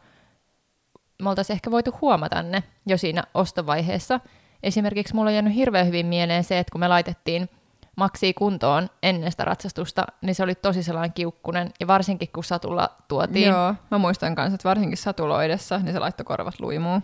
me 1.21 1.29
oltaisiin 1.29 1.55
ehkä 1.55 1.71
voitu 1.71 1.95
huomata 2.01 2.43
ne 2.43 2.63
jo 2.85 2.97
siinä 2.97 3.23
ostovaiheessa. 3.33 4.19
Esimerkiksi 4.63 5.15
mulla 5.15 5.29
on 5.29 5.33
jäänyt 5.33 5.55
hirveän 5.55 5.87
hyvin 5.87 6.05
mieleen 6.05 6.43
se, 6.43 6.59
että 6.59 6.71
kun 6.71 6.79
me 6.79 6.87
laitettiin 6.87 7.49
Maxia 7.95 8.33
kuntoon 8.33 8.89
ennen 9.03 9.31
sitä 9.31 9.45
ratsastusta, 9.45 10.05
niin 10.21 10.35
se 10.35 10.43
oli 10.43 10.55
tosi 10.55 10.83
sellainen 10.83 11.13
kiukkunen, 11.13 11.71
ja 11.79 11.87
varsinkin 11.87 12.29
kun 12.33 12.43
satulla 12.43 12.89
tuotiin. 13.07 13.49
Joo, 13.49 13.75
mä 13.91 13.97
muistan 13.97 14.35
kanssa, 14.35 14.55
että 14.55 14.69
varsinkin 14.69 14.97
satuloidessa, 14.97 15.77
niin 15.77 15.93
se 15.93 15.99
laittoi 15.99 16.25
korvat 16.25 16.59
luimuun. 16.59 17.03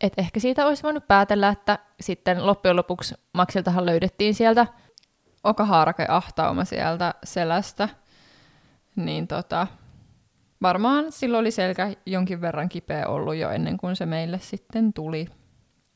Et 0.00 0.12
ehkä 0.16 0.40
siitä 0.40 0.66
olisi 0.66 0.82
voinut 0.82 1.08
päätellä, 1.08 1.48
että 1.48 1.78
sitten 2.00 2.46
loppujen 2.46 2.76
lopuksi 2.76 3.14
Maxiltahan 3.32 3.86
löydettiin 3.86 4.34
sieltä 4.34 4.66
okahaarake 5.44 6.06
ahtauma 6.08 6.64
sieltä 6.64 7.14
selästä, 7.24 7.88
niin 8.96 9.28
tota, 9.28 9.66
varmaan 10.62 11.12
silloin 11.12 11.40
oli 11.40 11.50
selkä 11.50 11.92
jonkin 12.06 12.40
verran 12.40 12.68
kipeä 12.68 13.06
ollut 13.06 13.36
jo 13.36 13.50
ennen 13.50 13.76
kuin 13.76 13.96
se 13.96 14.06
meille 14.06 14.38
sitten 14.38 14.92
tuli. 14.92 15.26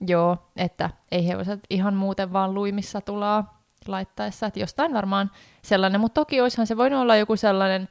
Joo, 0.07 0.51
että 0.57 0.91
ei 1.11 1.29
hevoset 1.29 1.61
ihan 1.71 1.95
muuten 1.95 2.33
vaan 2.33 2.55
luimissa 2.55 3.01
tulaa 3.01 3.65
laittaessa, 3.87 4.47
että 4.47 4.61
jostain 4.61 4.95
varmaan 4.95 5.31
sellainen, 5.63 6.01
mutta 6.01 6.21
toki 6.21 6.41
olisihan 6.41 6.67
se 6.67 6.77
voinut 6.77 7.01
olla 7.01 7.17
joku 7.17 7.37
sellainen 7.37 7.89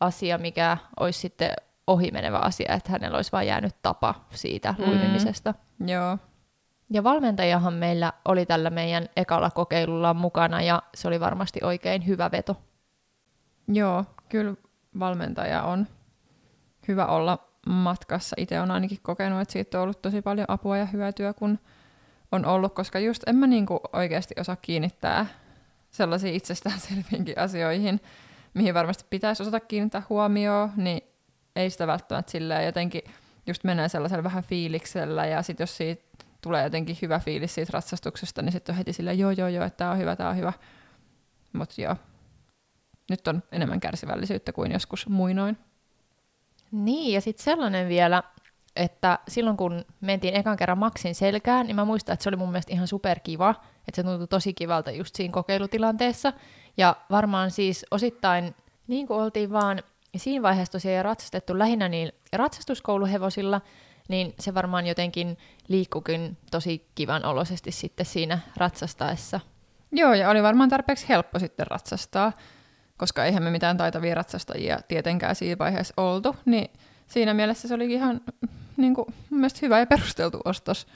asia, 0.00 0.38
mikä 0.38 0.76
olisi 1.00 1.18
sitten 1.18 1.52
ohimenevä 1.86 2.38
asia, 2.38 2.74
että 2.74 2.92
hänellä 2.92 3.16
olisi 3.16 3.32
vain 3.32 3.48
jäänyt 3.48 3.76
tapa 3.82 4.14
siitä 4.30 4.74
mm. 4.78 4.84
luimimisesta. 4.84 5.54
Joo. 5.86 6.18
Ja 6.92 7.04
valmentajahan 7.04 7.74
meillä 7.74 8.12
oli 8.24 8.46
tällä 8.46 8.70
meidän 8.70 9.08
ekalla 9.16 9.50
kokeilulla 9.50 10.14
mukana 10.14 10.62
ja 10.62 10.82
se 10.94 11.08
oli 11.08 11.20
varmasti 11.20 11.60
oikein 11.62 12.06
hyvä 12.06 12.30
veto. 12.30 12.56
Joo, 13.68 14.04
kyllä 14.28 14.54
valmentaja 14.98 15.62
on 15.62 15.86
hyvä 16.88 17.06
olla 17.06 17.38
matkassa. 17.66 18.36
Itse 18.38 18.60
on 18.60 18.70
ainakin 18.70 18.98
kokenut, 19.02 19.40
että 19.40 19.52
siitä 19.52 19.78
on 19.78 19.82
ollut 19.82 20.02
tosi 20.02 20.22
paljon 20.22 20.44
apua 20.48 20.76
ja 20.76 20.86
hyötyä, 20.86 21.32
kun 21.32 21.58
on 22.32 22.46
ollut, 22.46 22.74
koska 22.74 22.98
just 22.98 23.22
en 23.26 23.36
mä 23.36 23.46
niinku 23.46 23.80
oikeasti 23.92 24.34
osaa 24.40 24.56
kiinnittää 24.56 25.26
sellaisiin 25.90 26.34
itsestäänselviinkin 26.34 27.38
asioihin, 27.38 28.00
mihin 28.54 28.74
varmasti 28.74 29.04
pitäisi 29.10 29.42
osata 29.42 29.60
kiinnittää 29.60 30.02
huomioon, 30.08 30.72
niin 30.76 31.02
ei 31.56 31.70
sitä 31.70 31.86
välttämättä 31.86 32.32
silleen 32.32 32.66
jotenkin 32.66 33.02
just 33.46 33.64
menee 33.64 33.88
sellaisella 33.88 34.24
vähän 34.24 34.44
fiiliksellä, 34.44 35.26
ja 35.26 35.42
sitten 35.42 35.62
jos 35.62 35.76
siitä 35.76 36.24
tulee 36.42 36.64
jotenkin 36.64 36.98
hyvä 37.02 37.18
fiilis 37.18 37.54
siitä 37.54 37.70
ratsastuksesta, 37.72 38.42
niin 38.42 38.52
sitten 38.52 38.72
on 38.72 38.76
heti 38.76 38.92
silleen, 38.92 39.18
joo, 39.18 39.30
joo, 39.30 39.48
joo, 39.48 39.64
että 39.64 39.76
tämä 39.76 39.90
on 39.90 39.98
hyvä, 39.98 40.16
tämä 40.16 40.30
on 40.30 40.36
hyvä. 40.36 40.52
Mutta 41.52 41.82
joo, 41.82 41.96
nyt 43.10 43.28
on 43.28 43.42
enemmän 43.52 43.80
kärsivällisyyttä 43.80 44.52
kuin 44.52 44.72
joskus 44.72 45.08
muinoin. 45.08 45.58
Niin, 46.72 47.12
ja 47.12 47.20
sitten 47.20 47.44
sellainen 47.44 47.88
vielä, 47.88 48.22
että 48.76 49.18
silloin 49.28 49.56
kun 49.56 49.84
mentiin 50.00 50.36
ekan 50.36 50.56
kerran 50.56 50.78
Maxin 50.78 51.14
selkään, 51.14 51.66
niin 51.66 51.76
mä 51.76 51.84
muistan, 51.84 52.12
että 52.12 52.22
se 52.22 52.28
oli 52.28 52.36
mun 52.36 52.50
mielestä 52.50 52.72
ihan 52.72 52.88
superkiva, 52.88 53.54
että 53.88 53.96
se 53.96 54.02
tuntui 54.02 54.28
tosi 54.28 54.54
kivalta 54.54 54.90
just 54.90 55.14
siinä 55.14 55.32
kokeilutilanteessa. 55.32 56.32
Ja 56.76 56.96
varmaan 57.10 57.50
siis 57.50 57.86
osittain, 57.90 58.54
niin 58.86 59.06
kuin 59.06 59.20
oltiin 59.20 59.52
vaan 59.52 59.82
siinä 60.16 60.42
vaiheessa 60.42 60.72
tosiaan 60.72 61.04
ratsastettu 61.04 61.58
lähinnä 61.58 61.88
niin 61.88 62.12
ratsastuskouluhevosilla, 62.32 63.60
niin 64.08 64.34
se 64.38 64.54
varmaan 64.54 64.86
jotenkin 64.86 65.38
liikkukin 65.68 66.36
tosi 66.50 66.86
kivan 66.94 67.24
oloisesti 67.24 67.72
sitten 67.72 68.06
siinä 68.06 68.38
ratsastaessa. 68.56 69.40
Joo, 69.92 70.14
ja 70.14 70.30
oli 70.30 70.42
varmaan 70.42 70.68
tarpeeksi 70.68 71.08
helppo 71.08 71.38
sitten 71.38 71.66
ratsastaa, 71.66 72.32
koska 72.96 73.24
eihän 73.24 73.42
me 73.42 73.50
mitään 73.50 73.76
taitavia 73.76 74.14
ratsastajia 74.14 74.78
tietenkään 74.88 75.34
siinä 75.34 75.58
vaiheessa 75.58 75.94
oltu, 75.96 76.36
niin 76.44 76.70
siinä 77.06 77.34
mielessä 77.34 77.68
se 77.68 77.74
oli 77.74 77.92
ihan 77.92 78.20
niin 78.76 78.94
kuin, 78.94 79.06
hyvä 79.62 79.78
ja 79.78 79.86
perusteltu 79.86 80.40
ostos. 80.44 80.86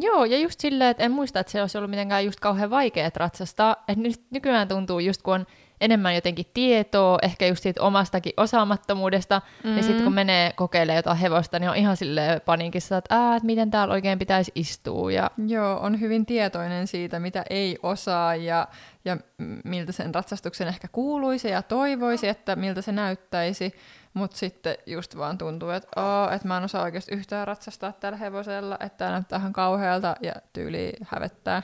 Joo, 0.00 0.24
ja 0.24 0.38
just 0.38 0.60
silleen, 0.60 0.90
että 0.90 1.04
en 1.04 1.12
muista, 1.12 1.40
että 1.40 1.52
se 1.52 1.60
olisi 1.60 1.78
ollut 1.78 1.90
mitenkään 1.90 2.24
just 2.24 2.40
kauhean 2.40 2.70
vaikea 2.70 3.10
ratsastaa. 3.16 3.76
Että 3.88 4.02
nyt 4.02 4.22
nykyään 4.30 4.68
tuntuu 4.68 4.98
just, 4.98 5.22
kun 5.22 5.34
on 5.34 5.46
enemmän 5.80 6.14
jotenkin 6.14 6.46
tietoa, 6.54 7.18
ehkä 7.22 7.46
just 7.46 7.62
siitä 7.62 7.82
omastakin 7.82 8.32
osaamattomuudesta, 8.36 9.38
mm-hmm. 9.38 9.74
niin 9.74 9.84
sitten 9.84 10.04
kun 10.04 10.14
menee 10.14 10.52
kokeilemaan 10.52 10.96
jotain 10.96 11.18
hevosta, 11.18 11.58
niin 11.58 11.70
on 11.70 11.76
ihan 11.76 11.96
sille 11.96 12.40
paniikissa, 12.44 12.96
että, 12.96 13.14
Ää, 13.16 13.36
että 13.36 13.46
miten 13.46 13.70
täällä 13.70 13.94
oikein 13.94 14.18
pitäisi 14.18 14.52
istua. 14.54 15.12
Ja... 15.12 15.30
Joo, 15.46 15.78
on 15.80 16.00
hyvin 16.00 16.26
tietoinen 16.26 16.86
siitä, 16.86 17.20
mitä 17.20 17.44
ei 17.50 17.78
osaa 17.82 18.34
ja, 18.34 18.68
ja 19.04 19.16
miltä 19.64 19.92
sen 19.92 20.14
ratsastuksen 20.14 20.68
ehkä 20.68 20.88
kuuluisi 20.92 21.48
ja 21.48 21.62
toivoisi, 21.62 22.28
että 22.28 22.56
miltä 22.56 22.82
se 22.82 22.92
näyttäisi. 22.92 23.74
Mutta 24.14 24.36
sitten 24.36 24.76
just 24.86 25.16
vaan 25.16 25.38
tuntuu, 25.38 25.70
että, 25.70 26.00
oo, 26.00 26.30
että 26.30 26.48
mä 26.48 26.56
en 26.56 26.64
osaa 26.64 26.82
oikeasti 26.82 27.14
yhtään 27.14 27.46
ratsastaa 27.46 27.92
tällä 27.92 28.18
hevosella, 28.18 28.76
että 28.80 28.98
tämä 28.98 29.10
näyttää 29.10 29.38
ihan 29.38 29.52
kauhealta 29.52 30.16
ja 30.20 30.32
tyyli 30.52 30.92
hävettää. 31.04 31.62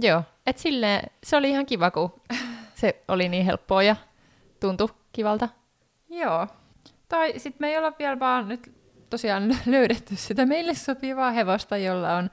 Joo, 0.00 0.22
että 0.46 0.62
silleen 0.62 1.10
se 1.24 1.36
oli 1.36 1.50
ihan 1.50 1.66
kiva, 1.66 1.90
kun 1.90 2.12
se 2.84 3.02
oli 3.08 3.28
niin 3.28 3.44
helppoa 3.44 3.82
ja 3.82 3.96
tuntui 4.60 4.88
kivalta. 5.12 5.48
Joo. 6.10 6.46
Tai 7.08 7.32
sitten 7.32 7.56
me 7.60 7.68
ei 7.68 7.78
olla 7.78 7.92
vielä 7.98 8.18
vaan 8.18 8.48
nyt 8.48 8.72
tosiaan 9.10 9.56
löydetty 9.66 10.16
sitä 10.16 10.46
meille 10.46 10.74
sopivaa 10.74 11.30
hevosta, 11.30 11.76
jolla 11.76 12.16
on 12.16 12.30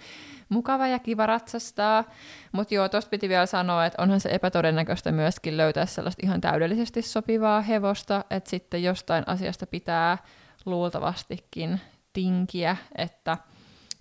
mukava 0.50 0.88
ja 0.88 1.00
kiva 1.00 1.26
ratsastaa. 1.26 2.04
Mutta 2.52 2.74
joo, 2.74 2.90
tuosta 2.90 3.10
piti 3.10 3.30
vielä 3.30 3.46
sanoa, 3.46 3.86
että 3.86 4.02
onhan 4.02 4.20
se 4.20 4.30
epätodennäköistä 4.30 5.12
myöskin 5.12 5.58
löytää 5.58 5.86
sellaista 5.86 6.26
ihan 6.26 6.42
täydellisesti 6.42 7.02
sopivaa 7.02 7.62
hevosta, 7.62 8.26
että 8.30 8.50
sitten 8.50 8.84
jostain 8.84 9.24
asiasta 9.28 9.68
pitää 9.68 10.18
luultavastikin 10.66 11.82
tinkiä, 12.14 12.78
että 12.98 13.38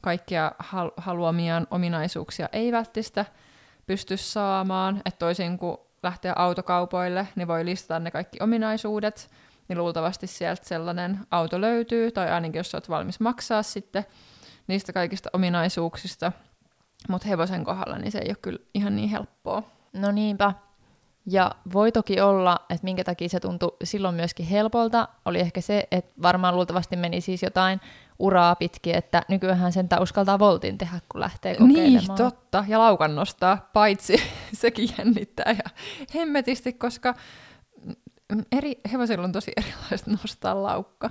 kaikkia 0.00 0.52
hal- 0.58 0.92
haluamiaan 0.96 1.66
ominaisuuksia 1.70 2.48
ei 2.52 2.72
välttämättä 2.72 3.24
pysty 3.86 4.16
saamaan, 4.16 5.02
että 5.04 5.18
toisin 5.18 5.58
kuin 5.58 5.76
lähteä 6.02 6.32
autokaupoille, 6.36 7.28
niin 7.36 7.48
voi 7.48 7.64
listata 7.64 7.98
ne 7.98 8.10
kaikki 8.10 8.38
ominaisuudet, 8.40 9.30
niin 9.68 9.78
luultavasti 9.78 10.26
sieltä 10.26 10.64
sellainen 10.64 11.18
auto 11.30 11.60
löytyy, 11.60 12.10
tai 12.10 12.30
ainakin 12.30 12.58
jos 12.58 12.74
olet 12.74 12.88
valmis 12.88 13.20
maksaa 13.20 13.62
sitten 13.62 14.04
niistä 14.66 14.92
kaikista 14.92 15.30
ominaisuuksista, 15.32 16.32
mutta 17.08 17.28
hevosen 17.28 17.64
kohdalla 17.64 17.98
niin 17.98 18.12
se 18.12 18.18
ei 18.18 18.28
ole 18.28 18.36
kyllä 18.42 18.58
ihan 18.74 18.96
niin 18.96 19.08
helppoa. 19.08 19.62
No 19.92 20.10
niinpä. 20.12 20.52
Ja 21.26 21.50
voi 21.72 21.92
toki 21.92 22.20
olla, 22.20 22.56
että 22.70 22.84
minkä 22.84 23.04
takia 23.04 23.28
se 23.28 23.40
tuntui 23.40 23.76
silloin 23.84 24.14
myöskin 24.14 24.46
helpolta, 24.46 25.08
oli 25.24 25.40
ehkä 25.40 25.60
se, 25.60 25.88
että 25.90 26.12
varmaan 26.22 26.56
luultavasti 26.56 26.96
meni 26.96 27.20
siis 27.20 27.42
jotain 27.42 27.80
uraa 28.20 28.56
pitkin, 28.56 28.94
että 28.94 29.22
nykyään 29.28 29.72
sen 29.72 29.88
uskaltaa 30.00 30.38
voltin 30.38 30.78
tehdä, 30.78 31.00
kun 31.08 31.20
lähtee 31.20 31.54
kokeilemaan. 31.54 31.92
Niin, 31.92 32.16
totta. 32.16 32.64
Ja 32.68 32.78
laukan 32.78 33.14
nostaa, 33.14 33.70
paitsi 33.72 34.16
sekin 34.52 34.88
jännittää 34.98 35.54
ja 35.58 35.70
hemmetisti, 36.14 36.72
koska 36.72 37.14
eri 38.52 38.80
hevosilla 38.92 39.24
on 39.24 39.32
tosi 39.32 39.52
erilaista 39.56 40.10
nostaa 40.10 40.62
laukka. 40.62 41.10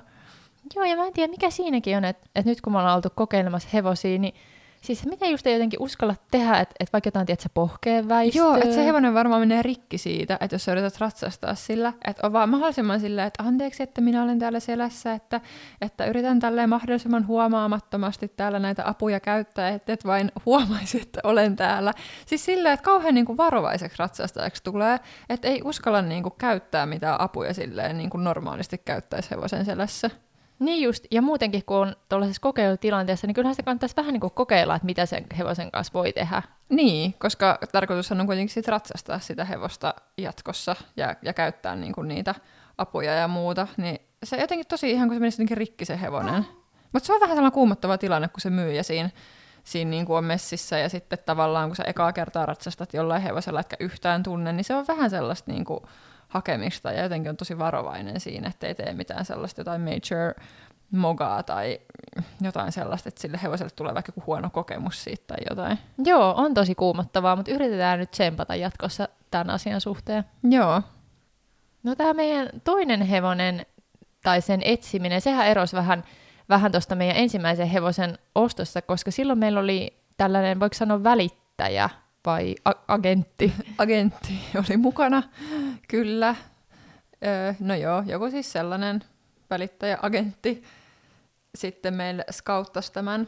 Joo, 0.75 0.85
ja 0.85 0.95
mä 0.95 1.05
en 1.05 1.13
tiedä, 1.13 1.31
mikä 1.31 1.49
siinäkin 1.49 1.97
on, 1.97 2.05
että, 2.05 2.29
että 2.35 2.49
nyt 2.49 2.61
kun 2.61 2.73
me 2.73 2.79
ollaan 2.79 2.95
oltu 2.95 3.09
kokeilemassa 3.15 3.69
hevosia, 3.73 4.19
niin 4.19 4.33
siis 4.81 5.05
miten 5.05 5.31
just 5.31 5.47
ei 5.47 5.53
jotenkin 5.53 5.81
uskalla 5.81 6.15
tehdä, 6.31 6.59
että 6.59 6.75
et 6.79 6.93
vaikka 6.93 7.07
jotain, 7.07 7.25
tiedät, 7.25 7.45
pohkeen 7.53 8.09
väistöä. 8.09 8.39
Joo, 8.39 8.55
että 8.55 8.75
se 8.75 8.85
hevonen 8.85 9.13
varmaan 9.13 9.41
menee 9.41 9.61
rikki 9.61 9.97
siitä, 9.97 10.37
että 10.41 10.55
jos 10.55 10.65
sä 10.65 10.71
yrität 10.71 10.99
ratsastaa 10.99 11.55
sillä, 11.55 11.93
että 12.05 12.27
on 12.27 12.33
vaan 12.33 12.49
mahdollisimman 12.49 12.99
silleen, 12.99 13.27
että 13.27 13.43
anteeksi, 13.43 13.83
että 13.83 14.01
minä 14.01 14.23
olen 14.23 14.39
täällä 14.39 14.59
selässä, 14.59 15.13
että, 15.13 15.41
että 15.81 16.05
yritän 16.05 16.39
tälleen 16.39 16.69
mahdollisimman 16.69 17.27
huomaamattomasti 17.27 18.27
täällä 18.27 18.59
näitä 18.59 18.83
apuja 18.87 19.19
käyttää, 19.19 19.69
että 19.69 19.93
et 19.93 20.05
vain 20.05 20.31
huomaisi, 20.45 21.01
että 21.01 21.19
olen 21.23 21.55
täällä. 21.55 21.93
Siis 22.25 22.45
silleen, 22.45 22.73
että 22.73 22.83
kauhean 22.83 23.13
niin 23.13 23.25
kuin 23.25 23.37
varovaiseksi 23.37 23.99
ratsastajaksi 23.99 24.63
tulee, 24.63 24.99
että 25.29 25.47
ei 25.47 25.61
uskalla 25.65 26.01
niin 26.01 26.23
kuin 26.23 26.33
käyttää 26.37 26.85
mitään 26.85 27.21
apuja 27.21 27.53
silleen 27.53 27.97
niin 27.97 28.09
kuin 28.09 28.23
normaalisti 28.23 28.77
käyttäisi 28.77 29.31
hevosen 29.31 29.65
selässä. 29.65 30.09
Niin 30.59 30.83
just, 30.83 31.05
ja 31.11 31.21
muutenkin 31.21 31.65
kun 31.65 31.77
on 31.77 31.95
tuollaisessa 32.09 32.41
kokeilutilanteessa, 32.41 33.27
niin 33.27 33.35
kyllähän 33.35 33.55
se 33.55 33.63
kannattaisi 33.63 33.95
vähän 33.95 34.13
niin 34.13 34.21
kuin 34.21 34.33
kokeilla, 34.33 34.75
että 34.75 34.85
mitä 34.85 35.05
sen 35.05 35.25
hevosen 35.37 35.71
kanssa 35.71 35.93
voi 35.93 36.13
tehdä. 36.13 36.41
Niin, 36.69 37.13
koska 37.13 37.59
tarkoitushan 37.71 38.21
on 38.21 38.27
kuitenkin 38.27 38.53
sit 38.53 38.67
ratsastaa 38.67 39.19
sitä 39.19 39.45
hevosta 39.45 39.93
jatkossa 40.17 40.75
ja, 40.97 41.15
ja 41.21 41.33
käyttää 41.33 41.75
niin 41.75 41.93
kuin 41.93 42.07
niitä 42.07 42.35
apuja 42.77 43.13
ja 43.13 43.27
muuta, 43.27 43.67
niin 43.77 43.99
se 44.23 44.37
jotenkin 44.37 44.67
tosi 44.67 44.91
ihan 44.91 45.07
kuin 45.07 45.15
se 45.15 45.19
menisi 45.19 45.35
jotenkin 45.35 45.57
rikki 45.57 45.85
se 45.85 46.01
hevonen. 46.01 46.45
Mutta 46.93 47.07
se 47.07 47.13
on 47.13 47.19
vähän 47.19 47.35
sellainen 47.35 47.53
kuumottava 47.53 47.97
tilanne, 47.97 48.27
kun 48.27 48.41
se 48.41 48.49
myyjä 48.49 48.83
siinä, 48.83 49.09
siinä 49.63 49.89
niin 49.91 50.05
kuin 50.05 50.17
on 50.17 50.23
messissä 50.23 50.77
ja 50.77 50.89
sitten 50.89 51.19
tavallaan 51.25 51.69
kun 51.69 51.75
sä 51.75 51.83
ekaa 51.83 52.13
kertaa 52.13 52.45
ratsastat 52.45 52.93
jollain 52.93 53.21
hevosella, 53.21 53.59
etkä 53.59 53.75
yhtään 53.79 54.23
tunne, 54.23 54.53
niin 54.53 54.63
se 54.63 54.75
on 54.75 54.87
vähän 54.87 55.09
sellaista 55.09 55.51
niin 55.51 55.65
kuin 55.65 55.79
hakemista 56.29 56.91
ja 56.91 57.03
jotenkin 57.03 57.29
on 57.29 57.37
tosi 57.37 57.59
varovainen 57.59 58.19
siinä, 58.19 58.47
että 58.47 58.67
ei 58.67 58.75
tee 58.75 58.93
mitään 58.93 59.25
sellaista 59.25 59.61
jotain 59.61 59.81
major 59.81 60.33
mogaa 60.91 61.43
tai 61.43 61.79
jotain 62.41 62.71
sellaista, 62.71 63.09
että 63.09 63.21
sille 63.21 63.39
hevoselle 63.43 63.71
tulee 63.75 63.93
vaikka 63.93 64.09
joku 64.09 64.23
huono 64.27 64.49
kokemus 64.49 65.03
siitä 65.03 65.23
tai 65.27 65.37
jotain. 65.49 65.79
Joo, 65.97 66.33
on 66.37 66.53
tosi 66.53 66.75
kuumottavaa, 66.75 67.35
mutta 67.35 67.51
yritetään 67.51 67.99
nyt 67.99 68.11
tsempata 68.11 68.55
jatkossa 68.55 69.07
tämän 69.31 69.49
asian 69.49 69.81
suhteen. 69.81 70.23
Joo. 70.43 70.81
No 71.83 71.95
tämä 71.95 72.13
meidän 72.13 72.49
toinen 72.63 73.01
hevonen 73.01 73.65
tai 74.23 74.41
sen 74.41 74.61
etsiminen, 74.65 75.21
sehän 75.21 75.47
erosi 75.47 75.75
vähän, 75.75 76.03
vähän 76.49 76.71
tuosta 76.71 76.95
meidän 76.95 77.17
ensimmäisen 77.17 77.67
hevosen 77.67 78.17
ostossa, 78.35 78.81
koska 78.81 79.11
silloin 79.11 79.39
meillä 79.39 79.59
oli 79.59 79.93
tällainen, 80.17 80.59
voiko 80.59 80.73
sanoa 80.73 81.03
välittäjä, 81.03 81.89
vai 82.25 82.55
agentti? 82.87 83.53
Agentti 83.77 84.39
oli 84.55 84.77
mukana, 84.77 85.23
kyllä. 85.87 86.35
Öö, 87.25 87.53
no 87.59 87.75
joo, 87.75 88.03
joku 88.07 88.29
siis 88.29 88.51
sellainen 88.51 89.03
välittäjä-agentti. 89.49 90.63
Sitten 91.55 91.93
meille 91.93 92.23
skauttasi 92.31 92.93
tämän 92.93 93.27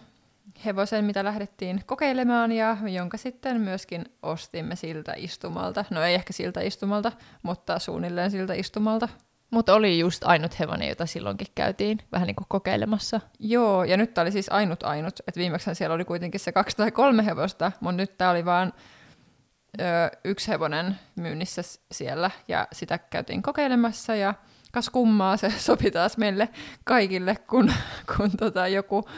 hevosen, 0.65 1.05
mitä 1.05 1.23
lähdettiin 1.23 1.83
kokeilemaan 1.85 2.51
ja 2.51 2.77
jonka 2.93 3.17
sitten 3.17 3.61
myöskin 3.61 4.05
ostimme 4.23 4.75
siltä 4.75 5.13
istumalta. 5.17 5.85
No 5.89 6.03
ei 6.03 6.15
ehkä 6.15 6.33
siltä 6.33 6.61
istumalta, 6.61 7.11
mutta 7.43 7.79
suunnilleen 7.79 8.31
siltä 8.31 8.53
istumalta. 8.53 9.09
Mutta 9.51 9.73
oli 9.73 9.99
just 9.99 10.23
ainut 10.23 10.59
hevonen, 10.59 10.89
jota 10.89 11.05
silloinkin 11.05 11.47
käytiin 11.55 11.99
vähän 12.11 12.27
niin 12.27 12.35
kuin 12.35 12.45
kokeilemassa. 12.49 13.21
Joo, 13.39 13.83
ja 13.83 13.97
nyt 13.97 14.13
tämä 14.13 14.23
oli 14.23 14.31
siis 14.31 14.51
ainut 14.51 14.83
ainut. 14.83 15.19
Että 15.27 15.39
viimeksi 15.39 15.75
siellä 15.75 15.93
oli 15.93 16.05
kuitenkin 16.05 16.39
se 16.39 16.51
kaksi 16.51 16.77
tai 16.77 16.91
kolme 16.91 17.25
hevosta, 17.25 17.71
mutta 17.79 17.97
nyt 17.97 18.17
tämä 18.17 18.31
oli 18.31 18.45
vaan 18.45 18.73
ö, 19.79 19.83
yksi 20.23 20.47
hevonen 20.47 20.99
myynnissä 21.15 21.61
siellä, 21.91 22.31
ja 22.47 22.67
sitä 22.71 22.97
käytiin 22.97 23.41
kokeilemassa, 23.41 24.15
ja 24.15 24.33
kas 24.71 24.89
kummaa 24.89 25.37
se 25.37 25.49
sopi 25.59 25.91
taas 25.91 26.17
meille 26.17 26.49
kaikille, 26.83 27.35
kun, 27.49 27.73
kun 28.17 28.31
tota 28.37 28.67
joku, 28.67 29.09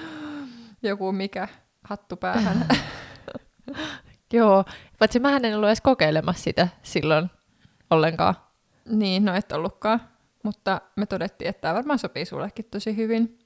joku 0.84 1.12
mikä 1.12 1.48
hattu 1.84 2.18
päähän. 2.18 2.68
Joo, 4.34 4.66
paitsi 5.00 5.20
mä 5.20 5.38
en 5.38 5.56
ollut 5.56 5.68
edes 5.68 5.82
kokeilemassa 5.82 6.44
sitä 6.44 6.68
silloin 6.84 7.30
ollenkaan. 7.90 8.36
Niin, 8.90 9.26
no 9.26 9.36
et 9.36 9.52
ollutkaan. 9.52 10.13
Mutta 10.44 10.82
me 10.96 11.06
todettiin, 11.06 11.50
että 11.50 11.62
tämä 11.62 11.74
varmaan 11.74 12.00
sopii 12.00 12.26
sullekin 12.26 12.66
tosi 12.72 12.96
hyvin. 12.98 13.40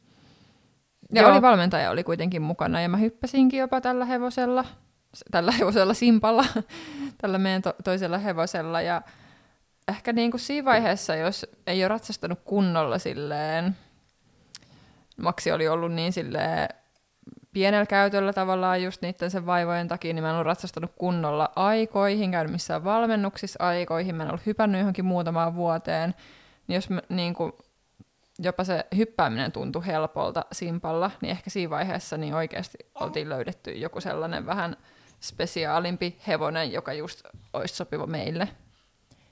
Ja 1.13 1.22
Joo. 1.22 1.32
oli 1.32 1.42
valmentaja 1.42 1.92
oli 1.92 2.04
kuitenkin 2.04 2.42
mukana 2.42 2.82
ja 2.82 2.89
mä 2.89 2.98
hyppäsinkin 2.98 3.60
jopa 3.60 3.82
tällä 3.82 4.06
hevosella, 4.06 4.66
tällä 5.32 5.51
hevosella 5.51 5.94
simpalla, 5.94 6.46
tällä 7.22 7.38
meidän 7.38 7.62
to- 7.62 7.75
toisella 7.84 8.18
hevosella 8.18 8.82
ja 8.82 9.01
ehkä 9.88 10.13
niin 10.13 10.32
kuin 10.32 10.42
siinä 10.42 10.66
vaiheessa, 10.66 11.16
jos 11.16 11.46
ei 11.68 11.84
ole 11.84 11.88
ratsastanut 11.88 12.39
kunnolla 12.46 13.00
silleen, 13.00 13.75
Maksi 15.18 15.51
oli 15.51 15.68
ollut 15.68 15.92
niin 15.92 16.13
silleen 16.13 16.70
pienellä 17.54 17.86
käytöllä 17.86 18.34
tavallaan 18.34 18.84
just 18.84 19.01
niiden 19.01 19.32
sen 19.32 19.46
vaivojen 19.46 19.88
takia, 19.88 20.13
niin 20.13 20.24
mä 20.24 20.30
en 20.30 20.36
ollut 20.36 20.46
ratsastanut 20.46 20.92
kunnolla 20.96 21.50
aikoihin, 21.56 22.32
käynyt 22.32 22.52
missään 22.52 22.84
valmennuksissa 22.84 23.63
aikoihin, 23.63 24.15
mä 24.15 24.24
en 24.24 24.30
ollut 24.30 24.45
hypännyt 24.45 24.80
johonkin 24.80 25.06
muutamaan 25.06 25.56
vuoteen, 25.56 26.15
jos 26.67 26.89
mä, 26.89 27.01
niin 27.10 27.34
kuin, 27.34 27.53
jopa 28.39 28.63
se 28.63 28.86
hyppääminen 28.97 29.51
tuntui 29.51 29.86
helpolta 29.86 30.45
simpalla, 30.51 31.12
niin 31.21 31.32
ehkä 31.32 31.49
siinä 31.49 31.69
vaiheessa 31.69 32.17
niin 32.17 32.34
oikeasti 32.34 32.77
oltiin 32.95 33.30
löydetty 33.30 33.71
joku 33.71 34.01
sellainen 34.01 34.45
vähän 34.45 34.77
spesiaalimpi 35.21 36.17
hevonen, 36.27 36.71
joka 36.71 36.93
just 36.93 37.21
olisi 37.53 37.75
sopiva 37.75 38.08
meille. 38.08 38.47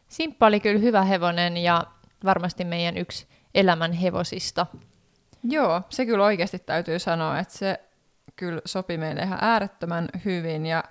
Simppa 0.07 0.47
oli 0.47 0.59
kyllä 0.59 0.79
hyvä 0.79 1.03
hevonen 1.03 1.57
ja 1.57 1.85
varmasti 2.25 2.63
meidän 2.65 2.97
yksi 2.97 3.27
elämän 3.55 3.93
hevosista. 3.93 4.65
Joo, 5.43 5.81
se 5.89 6.05
kyllä 6.05 6.25
oikeasti 6.25 6.59
täytyy 6.59 6.99
sanoa, 6.99 7.39
että 7.39 7.57
se 7.57 7.79
kyllä 8.35 8.61
sopi 8.65 8.97
meille 8.97 9.21
ihan 9.21 9.39
äärettömän 9.41 10.09
hyvin 10.25 10.65
ja 10.65 10.83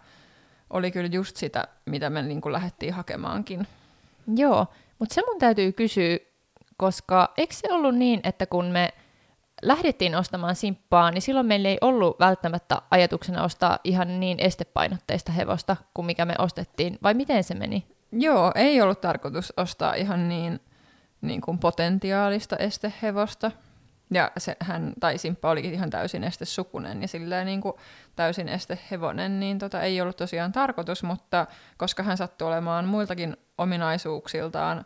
oli 0.71 0.91
kyllä 0.91 1.09
just 1.13 1.37
sitä, 1.37 1.69
mitä 1.85 2.11
me 2.11 2.23
niin 2.23 2.41
kuin 2.41 2.53
lähdettiin 2.53 2.95
hakemaankin. 2.95 3.67
Joo, 4.37 4.67
mutta 4.99 5.15
se 5.15 5.23
mun 5.27 5.39
täytyy 5.39 5.73
kysyä, 5.73 6.19
koska 6.77 7.33
eikö 7.37 7.55
se 7.55 7.73
ollut 7.73 7.95
niin, 7.95 8.21
että 8.25 8.47
kun 8.47 8.65
me 8.65 8.89
lähdettiin 9.63 10.17
ostamaan 10.17 10.57
simppaa, 10.57 11.11
niin 11.11 11.23
silloin 11.23 11.47
meillä 11.47 11.69
ei 11.69 11.79
ollut 11.81 12.21
välttämättä 12.21 12.83
ajatuksena 12.91 13.45
ostaa 13.45 13.79
ihan 13.85 14.21
niin 14.21 14.41
estepainotteista 14.41 15.33
hevosta 15.33 15.77
kuin 15.95 16.07
mikä 16.07 16.25
me 16.25 16.35
ostettiin, 16.39 16.99
vai 17.03 17.15
miten 17.15 17.45
se 17.45 17.55
meni? 17.55 17.87
Joo, 18.13 18.53
ei 18.55 18.83
ollut 18.83 19.01
tarkoitus 19.01 19.53
ostaa 19.57 19.95
ihan 19.95 20.29
niin, 20.29 20.61
niin 21.21 21.41
kuin 21.41 21.59
potentiaalista 21.59 22.57
estehevosta. 22.57 23.51
Ja 24.11 24.31
se, 24.39 24.57
hän, 24.61 24.93
tai 25.01 25.19
Simppa 25.19 25.51
olikin 25.51 25.75
ihan 25.75 25.91
täysin 25.91 26.25
estesukunen 26.25 27.03
ja 27.03 27.09
silleen 27.09 27.47
niin 27.47 27.61
kuin 27.61 27.75
täysin 28.17 28.49
estehevonen, 28.49 29.41
niin 29.41 29.59
tota, 29.59 29.83
ei 29.83 30.01
ollut 30.01 30.17
tosiaan 30.17 30.53
tarkoitus, 30.53 31.03
mutta 31.03 31.47
koska 31.77 32.03
hän 32.03 32.17
sattui 32.17 32.49
olemaan 32.49 32.85
muiltakin 32.85 33.37
ominaisuuksiltaan 33.59 34.85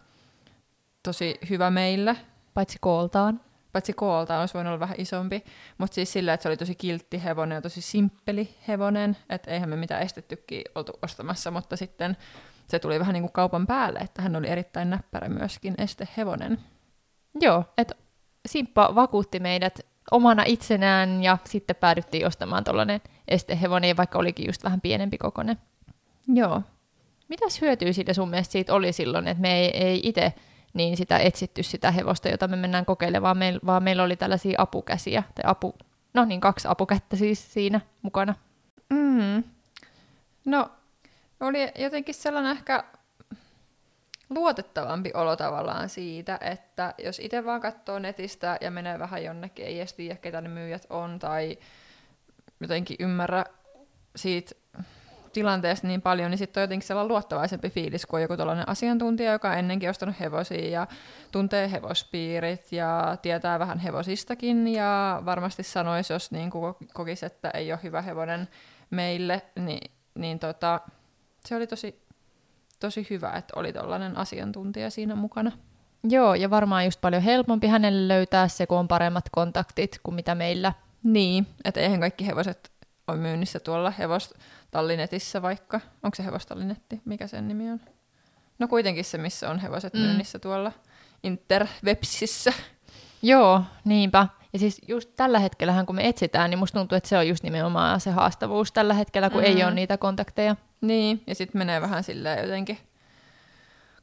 tosi 1.03 1.39
hyvä 1.51 1.71
meille, 1.71 2.17
Paitsi 2.55 2.79
kooltaan. 2.81 3.41
paitsi 3.73 3.93
kooltaan 3.93 4.41
olisi 4.41 4.55
voinut 4.55 4.71
olla 4.71 4.81
vähän 4.81 5.01
isompi, 5.01 5.45
mutta 5.79 5.95
siis 5.95 6.13
sillä, 6.13 6.33
että 6.35 6.43
se 6.43 6.49
oli 6.49 6.57
tosi 6.57 6.75
kiltti 6.75 7.25
hevonen 7.25 7.57
ja 7.57 7.63
tosi 7.63 7.81
simppeli 7.81 8.55
hevonen, 8.69 9.17
että 9.31 9.51
eihän 9.51 9.69
me 9.69 9.77
mitään 9.77 10.03
estettykin 10.03 10.63
oltu 10.75 10.93
ostamassa, 11.03 11.51
mutta 11.51 11.77
sitten 11.77 12.17
se 12.69 12.79
tuli 12.79 12.99
vähän 13.01 13.13
niin 13.13 13.23
kuin 13.23 13.33
kaupan 13.33 13.67
päälle, 13.67 13.99
että 13.99 14.23
hän 14.23 14.37
oli 14.37 14.49
erittäin 14.49 14.91
näppärä 14.91 15.29
myöskin 15.29 15.75
estehevonen. 15.79 16.59
Joo, 17.41 17.65
että 17.79 17.95
Simppa 18.47 18.95
vakuutti 18.95 19.41
meidät 19.41 19.81
omana 20.11 20.43
itsenään 20.47 21.23
ja 21.23 21.39
sitten 21.45 21.77
päädyttiin 21.77 22.27
ostamaan 22.27 22.65
tuollainen 22.65 23.01
estehevonen, 23.29 23.97
vaikka 23.97 24.19
olikin 24.19 24.47
just 24.47 24.65
vähän 24.65 24.81
pienempi 24.81 25.19
kokoinen. 25.19 25.59
Joo. 26.35 26.63
Mitäs 27.29 27.61
hyötyä 27.61 27.93
siitä 27.93 28.15
sun 28.15 28.31
mielestä 28.31 28.53
siitä 28.53 28.75
oli 28.75 28.93
silloin, 28.93 29.29
että 29.29 29.41
me 29.41 29.59
ei, 29.61 29.77
ei 29.77 30.01
itse 30.03 30.33
niin 30.75 30.97
sitä 30.97 31.19
etsitty 31.19 31.63
sitä 31.63 31.91
hevosta, 31.91 32.29
jota 32.29 32.49
me 32.49 32.57
mennään 32.57 32.87
kokeilemaan, 32.87 33.39
meil, 33.39 33.61
vaan 33.67 33.83
meillä 33.83 34.03
oli 34.03 34.17
tällaisia 34.17 34.63
apukäsiä, 34.63 35.23
tai 35.35 35.51
apu, 35.51 35.75
no 36.15 36.25
niin, 36.25 36.41
kaksi 36.41 36.69
apukättä 36.69 37.17
siis 37.17 37.53
siinä 37.53 37.81
mukana. 38.03 38.35
Mm. 38.91 39.45
No, 40.45 40.71
oli 41.41 41.73
jotenkin 41.79 42.15
sellainen 42.15 42.53
ehkä 42.53 42.85
luotettavampi 44.31 45.11
olo 45.15 45.37
tavallaan 45.37 45.89
siitä, 45.89 46.39
että 46.41 46.95
jos 46.99 47.19
itse 47.19 47.45
vaan 47.45 47.61
katsoo 47.61 47.99
netistä 47.99 48.59
ja 48.61 48.71
menee 48.71 48.99
vähän 48.99 49.25
jonnekin, 49.25 49.67
ei 49.67 49.79
edes 49.79 49.95
tiedä, 49.95 50.17
ketä 50.17 50.41
ne 50.41 50.49
myyjät 50.49 50.87
on, 50.91 51.19
tai 51.19 51.59
jotenkin 52.61 52.97
ymmärrä 53.01 53.45
siitä 54.17 54.55
tilanteesta 55.33 55.87
niin 55.87 56.03
paljon, 56.03 56.31
niin 56.31 56.39
sitten 56.39 56.61
on 56.61 56.63
jotenkin 56.63 56.87
sellainen 56.87 57.09
luottavaisempi 57.09 57.71
fiilis, 57.71 58.07
kun 58.07 58.17
on 58.17 58.23
joku 58.23 58.37
tällainen 58.37 58.69
asiantuntija, 58.69 59.33
joka 59.33 59.51
on 59.51 59.59
ennenkin 59.59 59.91
ostanut 59.91 60.21
hevosia 60.21 60.69
ja 60.69 60.87
tuntee 61.33 61.71
hevospiirit 61.73 62.73
ja 62.73 63.17
tietää 63.23 63.59
vähän 63.59 63.79
hevosistakin 63.79 64.69
ja 64.69 65.23
varmasti 65.25 65.63
sanoisi, 65.63 66.13
jos 66.13 66.31
niin 66.31 66.51
kuin 66.51 66.75
kokisi, 66.95 67.27
että 67.27 67.51
ei 67.51 67.73
ole 67.73 67.81
hyvä 67.83 68.03
hevonen 68.03 68.49
meille, 68.91 69.43
niin, 69.59 69.91
niin 70.15 70.39
tota, 70.39 70.81
se 71.47 71.57
oli 71.57 71.67
tosi, 71.67 72.03
tosi 72.81 73.07
hyvä, 73.11 73.31
että 73.31 73.53
oli 73.57 73.73
tällainen 73.73 74.19
asiantuntija 74.19 74.91
siinä 74.91 75.15
mukana. 75.15 75.53
Joo, 76.05 76.35
ja 76.35 76.51
varmaan 76.51 76.85
just 76.85 77.01
paljon 77.01 77.23
helpompi 77.23 77.67
hänelle 77.67 78.09
löytää 78.09 78.49
se, 78.49 78.67
kun 78.67 78.79
on 78.79 78.89
paremmat 78.89 79.25
kontaktit 79.33 80.01
kuin 80.03 80.15
mitä 80.15 80.35
meillä. 80.35 80.73
Niin, 81.03 81.47
että 81.65 81.81
eihän 81.81 82.01
kaikki 82.01 82.27
hevoset 82.27 82.71
on 83.09 83.19
myynnissä 83.19 83.61
tuolla 83.61 83.91
hevostallinetissä 84.69 85.43
vaikka. 85.43 85.81
Onko 86.03 86.15
se 86.15 86.25
hevostallinetti? 86.25 87.01
Mikä 87.05 87.27
sen 87.27 87.49
nimi 87.49 87.71
on? 87.71 87.81
No 88.59 88.69
kuitenkin 88.69 89.05
se, 89.05 89.19
missä 89.19 89.51
on 89.51 89.59
hevoset 89.59 89.95
mm. 89.95 90.01
myynnissä 90.01 90.39
tuolla 90.39 90.73
interwebsissä. 91.23 92.53
Joo, 93.23 93.63
niinpä. 93.85 94.29
Ja 94.53 94.59
siis 94.59 94.81
just 94.89 95.11
tällä 95.17 95.39
hetkellähän, 95.39 95.87
kun 95.87 95.97
me 95.97 96.09
etsitään, 96.09 96.51
niin 96.51 96.59
musta 96.59 96.79
tuntuu, 96.79 96.97
että 96.97 97.09
se 97.09 97.19
on 97.19 97.29
just 97.29 97.45
nimenomaan 97.45 98.01
se 98.01 98.11
haastavuus 98.11 98.73
tällä 98.73 98.95
hetkellä, 98.95 99.31
kun 99.31 99.41
mm. 99.41 99.47
ei 99.47 99.65
ole 99.65 99.75
niitä 99.75 99.99
kontakteja. 99.99 100.57
Niin, 100.81 101.23
ja 101.27 101.35
sitten 101.35 101.59
menee 101.59 101.81
vähän 101.81 102.05
silleen 102.05 102.43
jotenkin 102.43 102.79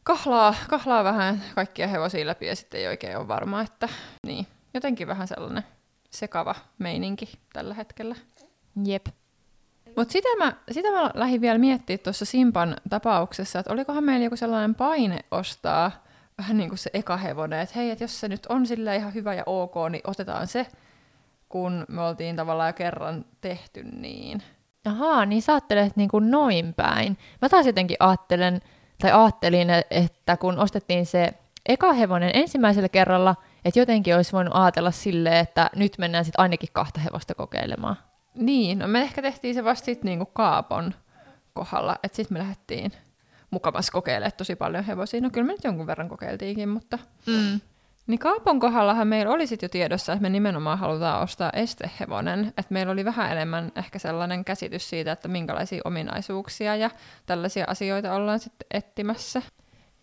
kahlaa, 0.03 0.55
kahlaa 0.69 1.03
vähän 1.03 1.43
kaikkia 1.55 1.87
hevosia 1.87 2.25
läpi 2.25 2.45
ja 2.45 2.55
sitten 2.55 2.79
ei 2.79 2.87
oikein 2.87 3.17
ole 3.17 3.27
varma, 3.27 3.61
että 3.61 3.89
niin, 4.25 4.47
jotenkin 4.73 5.07
vähän 5.07 5.27
sellainen 5.27 5.63
sekava 6.09 6.55
meininki 6.79 7.29
tällä 7.53 7.73
hetkellä. 7.73 8.15
Jep. 8.85 9.07
Mutta 9.95 10.11
sitä 10.11 10.29
mä, 10.37 10.53
sitä 10.71 10.91
mä 10.91 11.11
lähdin 11.13 11.41
vielä 11.41 11.59
miettimään 11.59 11.99
tuossa 11.99 12.25
Simpan 12.25 12.75
tapauksessa, 12.89 13.59
että 13.59 13.73
olikohan 13.73 14.03
meillä 14.03 14.23
joku 14.23 14.35
sellainen 14.35 14.75
paine 14.75 15.19
ostaa 15.31 15.91
vähän 16.37 16.57
niin 16.57 16.69
kuin 16.69 16.79
se 16.79 16.89
eka 16.93 17.17
hevonen, 17.17 17.59
että 17.59 17.75
hei, 17.75 17.89
että 17.91 18.03
jos 18.03 18.19
se 18.19 18.27
nyt 18.27 18.45
on 18.45 18.65
sillä 18.67 18.95
ihan 18.95 19.13
hyvä 19.13 19.33
ja 19.33 19.43
ok, 19.45 19.75
niin 19.89 20.01
otetaan 20.07 20.47
se, 20.47 20.67
kun 21.49 21.85
me 21.89 22.01
oltiin 22.01 22.35
tavallaan 22.35 22.69
jo 22.69 22.73
kerran 22.73 23.25
tehty 23.41 23.83
niin. 23.83 24.43
Ahaa, 24.85 25.25
niin 25.25 25.41
sä 25.41 25.53
ajattelet 25.53 25.95
niin 25.95 26.09
kuin 26.09 26.31
noin 26.31 26.73
päin. 26.73 27.17
Mä 27.41 27.49
taas 27.49 27.65
jotenkin 27.65 27.97
ajattelen, 27.99 28.61
tai 29.01 29.11
ajattelin, 29.11 29.67
että 29.91 30.37
kun 30.37 30.59
ostettiin 30.59 31.05
se 31.05 31.33
eka 31.65 31.93
hevonen 31.93 32.31
ensimmäisellä 32.33 32.89
kerralla, 32.89 33.35
että 33.65 33.79
jotenkin 33.79 34.15
olisi 34.15 34.31
voinut 34.31 34.55
ajatella 34.55 34.91
silleen, 34.91 35.37
että 35.37 35.69
nyt 35.75 35.97
mennään 35.97 36.25
sitten 36.25 36.41
ainakin 36.41 36.69
kahta 36.73 36.99
hevosta 36.99 37.35
kokeilemaan. 37.35 37.95
Niin, 38.35 38.79
no 38.79 38.87
me 38.87 39.01
ehkä 39.01 39.21
tehtiin 39.21 39.55
se 39.55 39.63
vasta 39.63 39.85
sitten 39.85 40.05
niinku 40.05 40.25
kaapon 40.25 40.93
kohdalla, 41.53 41.95
että 42.03 42.15
sitten 42.15 42.35
me 42.35 42.39
lähdettiin 42.39 42.91
mukavasti 43.51 43.91
kokeilemaan 43.91 44.31
tosi 44.37 44.55
paljon 44.55 44.83
hevosia. 44.83 45.21
No 45.21 45.29
kyllä 45.29 45.47
me 45.47 45.53
nyt 45.53 45.63
jonkun 45.63 45.87
verran 45.87 46.09
kokeiltiinkin, 46.09 46.69
mutta... 46.69 46.99
Mm. 47.25 47.61
Niin 48.07 48.19
kaapon 48.19 48.59
kohdallahan 48.59 49.07
meillä 49.07 49.33
oli 49.33 49.47
sitten 49.47 49.67
jo 49.67 49.69
tiedossa, 49.69 50.13
että 50.13 50.21
me 50.21 50.29
nimenomaan 50.29 50.77
halutaan 50.77 51.23
ostaa 51.23 51.49
estehevonen. 51.53 52.47
Että 52.47 52.65
meillä 52.73 52.91
oli 52.91 53.05
vähän 53.05 53.31
enemmän 53.31 53.71
ehkä 53.75 53.99
sellainen 53.99 54.45
käsitys 54.45 54.89
siitä, 54.89 55.11
että 55.11 55.27
minkälaisia 55.27 55.81
ominaisuuksia 55.85 56.75
ja 56.75 56.89
tällaisia 57.25 57.65
asioita 57.67 58.13
ollaan 58.13 58.39
sitten 58.39 58.67
etsimässä. 58.71 59.41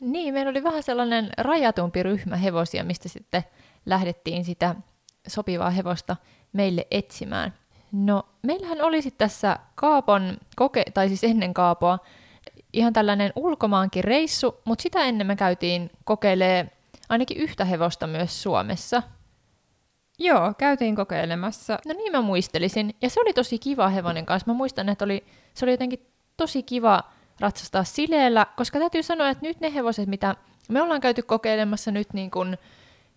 Niin, 0.01 0.35
meillä 0.35 0.51
oli 0.51 0.65
vähän 0.65 0.83
sellainen 0.83 1.31
rajatumpi 1.39 2.03
ryhmä 2.03 2.37
hevosia, 2.37 2.85
mistä 2.85 3.09
sitten 3.09 3.45
lähdettiin 3.87 4.45
sitä 4.45 4.75
sopivaa 5.29 5.71
hevosta 5.71 6.17
meille 6.53 6.87
etsimään. 6.91 7.55
No, 7.93 8.23
meillähän 8.43 8.83
olisi 8.83 9.11
tässä 9.11 9.59
Kaapon, 9.75 10.37
koke- 10.61 10.93
tai 10.95 11.09
siis 11.09 11.25
ennen 11.25 11.55
Kaapoa, 11.55 11.99
ihan 12.73 12.93
tällainen 12.93 13.33
ulkomaankin 13.37 14.05
reissu, 14.05 14.61
mutta 14.65 14.83
sitä 14.83 15.05
ennen 15.05 15.27
me 15.27 15.37
käytiin 15.37 15.91
kokeilee 16.05 16.71
ainakin 17.09 17.37
yhtä 17.37 17.65
hevosta 17.65 18.07
myös 18.07 18.43
Suomessa. 18.43 19.03
Joo, 20.19 20.55
käytiin 20.59 20.97
kokeilemassa. 20.97 21.79
No 21.87 21.95
niin 21.95 22.13
mä 22.13 22.21
muistelisin. 22.21 22.95
Ja 23.03 23.11
se 23.11 23.21
oli 23.21 23.33
tosi 23.33 23.59
kiva 23.59 23.89
hevonen 23.89 24.27
kanssa. 24.27 24.51
Mä 24.51 24.57
muistan, 24.57 24.89
että 24.89 25.05
oli, 25.05 25.25
se 25.55 25.65
oli 25.65 25.73
jotenkin 25.73 26.07
tosi 26.37 26.63
kiva 26.63 27.03
ratsastaa 27.41 27.85
sileellä, 27.85 28.47
koska 28.57 28.79
täytyy 28.79 29.03
sanoa, 29.03 29.29
että 29.29 29.47
nyt 29.47 29.61
ne 29.61 29.75
hevoset, 29.75 30.09
mitä 30.09 30.37
me 30.69 30.83
ollaan 30.83 31.01
käyty 31.01 31.23
kokeilemassa 31.23 31.91
nyt 31.91 32.13
niin 32.13 32.31
kuin 32.31 32.59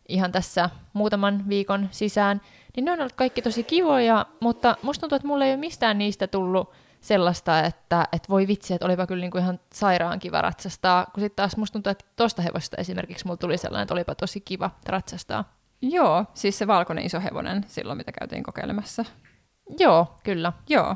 ihan 0.08 0.32
tässä 0.32 0.70
muutaman 0.94 1.50
viikon 1.50 1.90
sisään, 1.92 2.42
niin 2.76 2.86
ne 2.86 2.92
on 2.92 3.00
ollut 3.00 3.14
kaikki 3.14 3.42
tosi 3.42 3.64
kivoja, 3.64 4.26
mutta 4.40 4.78
musta 4.82 5.02
tuntuu, 5.02 5.16
että 5.16 5.28
mulle 5.28 5.46
ei 5.46 5.52
ole 5.52 5.58
mistään 5.58 5.98
niistä 5.98 6.28
tullut 6.28 6.72
sellaista, 7.02 7.60
että, 7.60 8.08
että 8.12 8.30
voi 8.30 8.48
vitsi, 8.48 8.74
että 8.74 8.86
olipa 8.86 9.08
kyllä 9.08 9.22
niin 9.22 9.32
kuin 9.32 9.44
ihan 9.44 9.60
sairaan 9.74 10.20
kiva 10.20 10.42
ratsastaa, 10.42 11.06
kun 11.06 11.22
sitten 11.22 11.36
taas 11.36 11.58
musta 11.58 11.74
tuntuu, 11.74 11.92
että 11.92 12.06
tosta 12.16 12.42
hevosta 12.42 12.78
esimerkiksi 12.78 13.26
mulla 13.26 13.38
tuli 13.38 13.58
sellainen, 13.58 13.84
että 13.84 13.94
olipa 13.94 14.16
tosi 14.16 14.42
kiva 14.42 14.72
ratsastaa. 14.86 15.54
Joo, 15.82 16.26
siis 16.34 16.58
se 16.58 16.68
valkoinen 16.68 17.06
iso 17.06 17.20
hevonen 17.20 17.66
silloin, 17.68 17.98
mitä 17.98 18.12
käytiin 18.12 18.44
kokeilemassa. 18.44 19.06
Joo, 19.80 20.08
kyllä. 20.24 20.54
Joo. 20.70 20.96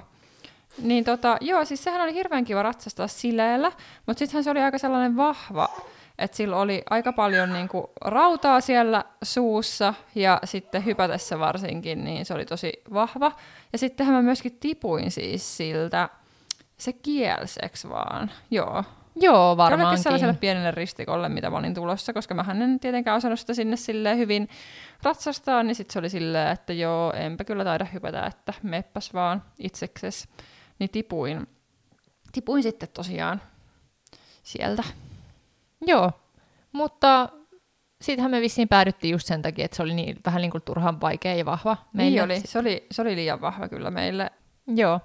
Niin 0.82 1.04
tota, 1.04 1.38
joo, 1.42 1.66
siis 1.66 1.84
sehän 1.84 2.02
oli 2.02 2.14
hirveän 2.14 2.46
kiva 2.46 2.64
ratsastaa 2.64 3.08
sileellä, 3.08 3.72
mutta 4.06 4.20
sittenhän 4.20 4.44
se 4.44 4.52
oli 4.52 4.62
aika 4.62 4.78
sellainen 4.78 5.18
vahva 5.18 5.70
että 6.20 6.38
sillä 6.38 6.58
oli 6.58 6.84
aika 6.90 7.14
paljon 7.14 7.54
niin 7.54 7.68
kuin, 7.68 7.84
rautaa 8.02 8.62
siellä 8.62 9.06
suussa 9.24 9.94
ja 10.16 10.40
sitten 10.44 10.86
hypätessä 10.86 11.40
varsinkin, 11.40 12.04
niin 12.04 12.26
se 12.26 12.34
oli 12.34 12.46
tosi 12.46 12.74
vahva. 12.94 13.32
Ja 13.74 13.78
sittenhän 13.78 14.16
mä 14.16 14.22
myöskin 14.22 14.58
tipuin 14.60 15.12
siis 15.12 15.58
siltä, 15.58 16.10
se 16.78 16.94
kielseks 16.94 17.90
vaan, 17.90 18.32
joo. 18.52 18.84
Joo, 19.16 19.58
varmaankin. 19.58 19.84
Jollekin 19.84 20.04
sellaiselle 20.04 20.34
pienelle 20.34 20.72
ristikolle, 20.72 21.30
mitä 21.30 21.50
mä 21.50 21.58
olin 21.58 21.74
tulossa, 21.74 22.14
koska 22.14 22.34
mä 22.34 22.46
en 22.64 22.80
tietenkään 22.80 23.18
osannut 23.18 23.40
sitä 23.40 23.54
sinne 23.54 23.76
silleen 23.76 24.18
hyvin 24.18 24.50
ratsastaa, 25.04 25.64
niin 25.64 25.76
sitten 25.76 25.94
se 25.94 26.00
oli 26.00 26.10
silleen, 26.10 26.48
että 26.48 26.74
joo, 26.74 27.14
enpä 27.14 27.44
kyllä 27.44 27.64
taida 27.64 27.86
hypätä, 27.86 28.26
että 28.26 28.54
meppäs 28.64 29.14
vaan 29.14 29.44
itsekses. 29.60 30.28
Niin 30.80 30.90
tipuin, 30.90 31.48
tipuin 32.32 32.64
sitten 32.64 32.90
tosiaan 32.94 33.42
sieltä. 34.44 34.84
Joo, 35.82 36.12
mutta 36.72 37.30
siitähän 38.02 38.32
me 38.32 38.42
vissiin 38.42 38.68
päädyttiin 38.68 39.12
just 39.12 39.28
sen 39.28 39.42
takia, 39.42 39.66
että 39.66 39.78
se 39.78 39.84
oli 39.84 39.94
niin, 39.94 40.18
vähän 40.26 40.42
niin 40.42 40.52
kuin 40.52 40.62
turhan 40.62 41.02
vaikea 41.02 41.36
ja 41.36 41.46
vahva 41.46 41.78
meille. 41.94 42.12
Niin 42.12 42.24
oli, 42.24 42.40
se 42.40 42.60
oli, 42.60 42.88
se 42.92 43.02
oli 43.02 43.16
liian 43.16 43.42
vahva 43.42 43.70
kyllä 43.70 43.92
meille. 43.92 44.32
Joo. 44.68 45.00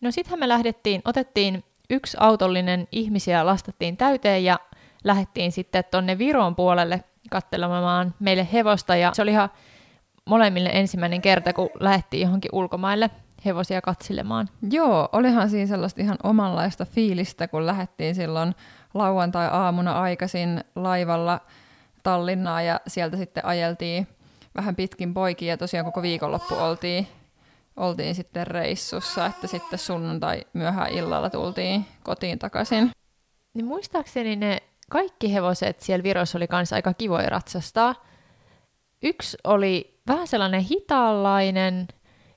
No 0.00 0.10
sittenhän 0.10 0.38
me 0.38 0.48
lähdettiin, 0.48 1.02
otettiin 1.04 1.64
yksi 1.90 2.16
autollinen 2.20 2.88
ihmisiä, 2.92 3.46
lastattiin 3.46 3.96
täyteen 3.96 4.44
ja 4.44 4.58
lähdettiin 5.04 5.52
sitten 5.52 5.84
tonne 5.90 6.18
Viron 6.18 6.56
puolelle 6.56 7.04
katselemaan 7.30 8.14
meille 8.20 8.48
hevosta 8.52 8.96
ja 8.96 9.10
se 9.14 9.22
oli 9.22 9.30
ihan 9.30 9.48
molemmille 10.24 10.70
ensimmäinen 10.72 11.22
kerta, 11.22 11.52
kun 11.52 11.70
lähdettiin 11.80 12.22
johonkin 12.22 12.50
ulkomaille 12.52 13.10
hevosia 13.44 13.80
katselemaan. 13.80 14.48
Joo, 14.70 15.08
olihan 15.12 15.50
siinä 15.50 15.66
sellaista 15.66 16.00
ihan 16.00 16.16
omanlaista 16.22 16.84
fiilistä, 16.84 17.48
kun 17.48 17.66
lähdettiin 17.66 18.14
silloin 18.14 18.54
lauantai-aamuna 18.94 20.00
aikaisin 20.00 20.64
laivalla 20.76 21.40
Tallinnaa 22.02 22.62
ja 22.62 22.80
sieltä 22.86 23.16
sitten 23.16 23.44
ajeltiin 23.44 24.08
vähän 24.54 24.76
pitkin 24.76 25.14
poikia 25.14 25.48
ja 25.48 25.56
tosiaan 25.56 25.84
koko 25.84 26.02
viikonloppu 26.02 26.54
oltiin, 26.54 27.06
oltiin 27.76 28.14
sitten 28.14 28.46
reissussa, 28.46 29.26
että 29.26 29.46
sitten 29.46 29.78
sunnuntai 29.78 30.44
myöhään 30.52 30.90
illalla 30.92 31.30
tultiin 31.30 31.86
kotiin 32.02 32.38
takaisin. 32.38 32.90
Niin 33.54 33.64
muistaakseni 33.64 34.36
ne 34.36 34.62
kaikki 34.90 35.34
hevoset 35.34 35.80
siellä 35.80 36.02
Virossa 36.02 36.38
oli 36.38 36.48
kanssa 36.48 36.76
aika 36.76 36.94
kivoja 36.94 37.28
ratsastaa. 37.28 37.94
Yksi 39.02 39.36
oli 39.44 40.00
vähän 40.08 40.26
sellainen 40.26 40.60
hitaanlainen, 40.60 41.88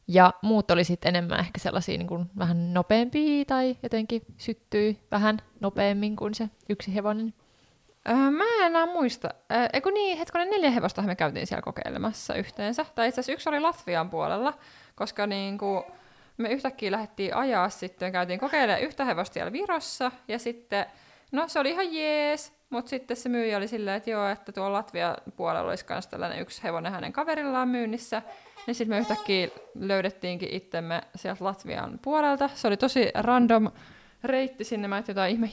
ja 0.07 0.33
muut 0.41 0.71
oli 0.71 0.83
sitten 0.83 1.09
enemmän 1.09 1.39
ehkä 1.39 1.59
sellaisia 1.59 1.97
niin 1.97 2.07
kuin 2.07 2.25
vähän 2.37 2.73
nopeampia 2.73 3.45
tai 3.45 3.77
jotenkin 3.83 4.21
syttyi 4.37 4.99
vähän 5.11 5.37
nopeammin 5.59 6.15
kuin 6.15 6.33
se 6.33 6.49
yksi 6.69 6.95
hevonen. 6.95 7.33
Öö, 8.09 8.15
mä 8.15 8.43
en 8.43 8.65
enää 8.65 8.85
muista. 8.85 9.29
Öö, 9.51 9.67
eikö 9.73 9.91
niin, 9.91 10.17
hetkonen 10.17 10.49
neljä 10.49 10.69
hevosta 10.69 11.01
me 11.01 11.15
käytiin 11.15 11.47
siellä 11.47 11.61
kokeilemassa 11.61 12.35
yhteensä. 12.35 12.85
Tai 12.95 13.07
itse 13.07 13.19
asiassa 13.21 13.33
yksi 13.33 13.49
oli 13.49 13.59
Latvian 13.59 14.09
puolella, 14.09 14.53
koska 14.95 15.27
niin 15.27 15.57
kuin 15.57 15.83
me 16.37 16.49
yhtäkkiä 16.49 16.91
lähdettiin 16.91 17.35
ajaa 17.35 17.69
sitten, 17.69 18.11
käytiin 18.11 18.39
kokeilemaan 18.39 18.81
yhtä 18.81 19.05
hevosta 19.05 19.33
siellä 19.33 19.51
Virossa, 19.51 20.11
ja 20.27 20.39
sitten, 20.39 20.85
no 21.31 21.47
se 21.47 21.59
oli 21.59 21.69
ihan 21.69 21.93
jees, 21.93 22.53
mutta 22.69 22.89
sitten 22.89 23.17
se 23.17 23.29
myyjä 23.29 23.57
oli 23.57 23.67
silleen, 23.67 23.97
että 23.97 24.09
joo, 24.09 24.27
että 24.27 24.51
tuolla 24.51 24.77
Latvian 24.77 25.17
puolella 25.35 25.69
olisi 25.69 25.85
myös 25.89 26.07
tällainen 26.07 26.39
yksi 26.39 26.63
hevonen 26.63 26.91
hänen 26.91 27.13
kaverillaan 27.13 27.67
myynnissä, 27.67 28.21
niin 28.67 28.75
sitten 28.75 28.95
me 28.95 28.99
yhtäkkiä 28.99 29.47
löydettiinkin 29.79 30.49
itsemme 30.51 31.01
sieltä 31.15 31.45
Latvian 31.45 31.99
puolelta. 32.01 32.49
Se 32.53 32.67
oli 32.67 32.77
tosi 32.77 33.09
random 33.15 33.71
reitti 34.23 34.63
sinne, 34.63 34.87
mä 34.87 35.03
jotain 35.07 35.31
ihme 35.31 35.49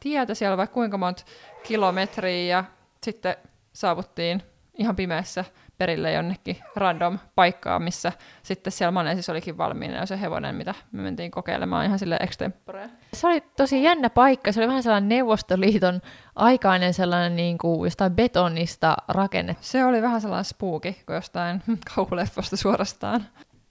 tietä 0.00 0.34
siellä 0.34 0.56
vaikka 0.56 0.74
kuinka 0.74 0.98
monta 0.98 1.24
kilometriä 1.62 2.56
ja 2.56 2.64
sitten 3.02 3.36
saavuttiin 3.72 4.42
ihan 4.74 4.96
pimeässä 4.96 5.44
perille 5.78 6.12
jonnekin 6.12 6.56
random 6.76 7.18
paikkaan, 7.34 7.82
missä 7.82 8.12
sitten 8.42 8.72
siellä 8.72 8.90
Manesissa 8.92 9.32
olikin 9.32 9.58
valmiina 9.58 10.06
se 10.06 10.20
hevonen, 10.20 10.54
mitä 10.54 10.74
me 10.92 11.02
mentiin 11.02 11.30
kokeilemaan 11.30 11.86
ihan 11.86 11.98
sille 11.98 12.16
extemporeen. 12.20 12.90
Se 13.12 13.26
oli 13.26 13.40
tosi 13.40 13.82
jännä 13.82 14.10
paikka. 14.10 14.52
Se 14.52 14.60
oli 14.60 14.68
vähän 14.68 14.82
sellainen 14.82 15.08
Neuvostoliiton 15.08 16.00
aikainen 16.34 16.94
sellainen 16.94 17.36
niin 17.36 17.58
kuin 17.58 17.86
jostain 17.86 18.12
betonista 18.12 18.96
rakenne. 19.08 19.56
Se 19.60 19.84
oli 19.84 20.02
vähän 20.02 20.20
sellainen 20.20 20.44
spooki 20.44 21.02
kuin 21.06 21.14
jostain 21.14 21.62
kauhuleffosta 21.94 22.56
suorastaan. 22.56 23.26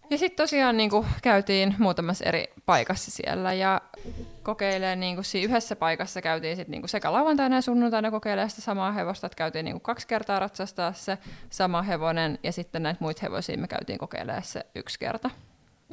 Ja 0.10 0.18
sitten 0.18 0.44
tosiaan 0.44 0.78
niin 0.78 0.90
kuin, 0.90 1.08
käytiin 1.22 1.76
muutamassa 1.80 2.26
eri 2.26 2.54
paikassa 2.66 3.12
siellä 3.12 3.54
ja 3.54 3.82
kokeilee 4.44 4.96
niin 4.96 5.16
kuin, 5.16 5.26
siinä 5.26 5.50
yhdessä 5.50 5.76
paikassa 5.76 6.22
käytiin 6.22 6.56
sit, 6.56 6.68
niin 6.68 6.82
kuin, 6.82 6.90
sekä 6.90 7.14
lauantaina 7.14 7.56
ja 7.56 7.62
sunnuntaina 7.62 8.12
kokeilemaan 8.12 8.50
sitä 8.50 8.62
samaa 8.62 8.92
hevosta, 8.92 9.28
että 9.28 9.38
käytiin 9.38 9.66
niin 9.66 9.74
kuin, 9.74 9.82
kaksi 9.82 10.08
kertaa 10.08 10.40
ratsastaa 10.40 10.94
se 10.94 11.18
sama 11.50 11.82
hevonen 11.82 12.40
ja 12.44 12.52
sitten 12.52 12.84
näitä 12.84 12.98
muita 13.00 13.20
hevosia 13.24 13.58
me 13.58 13.68
käytiin 13.68 14.00
kokeilemaan 14.00 14.44
se 14.44 14.66
yksi 14.76 15.00
kerta. 15.00 15.30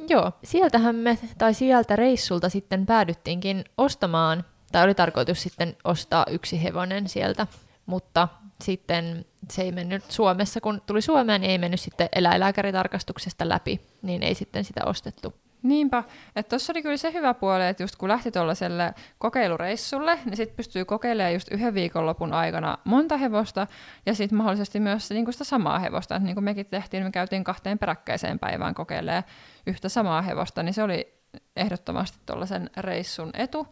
Joo, 0.09 0.31
sieltähän 0.43 0.95
me, 0.95 1.17
tai 1.37 1.53
sieltä 1.53 1.95
reissulta 1.95 2.49
sitten 2.49 2.85
päädyttiinkin 2.85 3.63
ostamaan, 3.77 4.45
tai 4.71 4.83
oli 4.83 4.95
tarkoitus 4.95 5.43
sitten 5.43 5.77
ostaa 5.83 6.25
yksi 6.29 6.63
hevonen 6.63 7.09
sieltä, 7.09 7.47
mutta 7.85 8.27
sitten 8.63 9.25
se 9.49 9.61
ei 9.61 9.71
mennyt 9.71 10.11
Suomessa, 10.11 10.61
kun 10.61 10.81
tuli 10.85 11.01
Suomeen, 11.01 11.41
niin 11.41 11.51
ei 11.51 11.57
mennyt 11.57 11.79
sitten 11.79 12.09
eläinlääkäritarkastuksesta 12.15 13.49
läpi, 13.49 13.79
niin 14.01 14.23
ei 14.23 14.35
sitten 14.35 14.63
sitä 14.63 14.81
ostettu. 14.85 15.33
Niinpä, 15.63 16.03
että 16.35 16.49
tuossa 16.49 16.73
oli 16.73 16.81
kyllä 16.81 16.97
se 16.97 17.13
hyvä 17.13 17.33
puoli, 17.33 17.67
että 17.67 17.83
just 17.83 17.95
kun 17.95 18.09
lähti 18.09 18.31
tuollaiselle 18.31 18.93
kokeilureissulle, 19.17 20.19
niin 20.25 20.37
sitten 20.37 20.55
pystyy 20.55 20.85
kokeilemaan 20.85 21.33
just 21.33 21.47
yhden 21.51 21.73
viikonlopun 21.73 22.33
aikana 22.33 22.77
monta 22.83 23.17
hevosta, 23.17 23.67
ja 24.05 24.13
sitten 24.13 24.37
mahdollisesti 24.37 24.79
myös 24.79 25.09
niin 25.09 25.25
kuin 25.25 25.33
sitä 25.33 25.43
samaa 25.43 25.79
hevosta. 25.79 26.19
Niin 26.19 26.35
kuin 26.35 26.43
mekin 26.43 26.65
tehtiin, 26.65 27.03
me 27.03 27.11
käytiin 27.11 27.43
kahteen 27.43 27.79
peräkkäiseen 27.79 28.39
päivään 28.39 28.73
kokeilemaan 28.75 29.23
yhtä 29.67 29.89
samaa 29.89 30.21
hevosta, 30.21 30.63
niin 30.63 30.73
se 30.73 30.83
oli 30.83 31.13
ehdottomasti 31.55 32.17
tuollaisen 32.25 32.69
reissun 32.77 33.31
etu. 33.33 33.67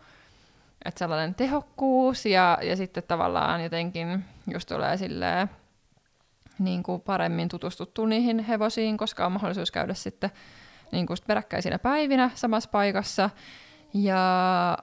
Että 0.85 0.99
sellainen 0.99 1.35
tehokkuus 1.35 2.25
ja, 2.25 2.57
ja 2.61 2.75
sitten 2.75 3.03
tavallaan 3.07 3.63
jotenkin 3.63 4.25
just 4.53 4.69
tulee 4.69 4.97
silleen, 4.97 5.49
niin 6.59 6.83
kuin 6.83 7.01
paremmin 7.01 7.49
tutustuttu 7.49 8.05
niihin 8.05 8.39
hevosiin, 8.39 8.97
koska 8.97 9.25
on 9.25 9.31
mahdollisuus 9.31 9.71
käydä 9.71 9.93
sitten 9.93 10.31
niin 10.91 11.07
kuin 11.07 11.17
peräkkäisinä 11.27 11.79
päivinä 11.79 12.31
samassa 12.35 12.69
paikassa. 12.69 13.29
Ja 13.93 14.77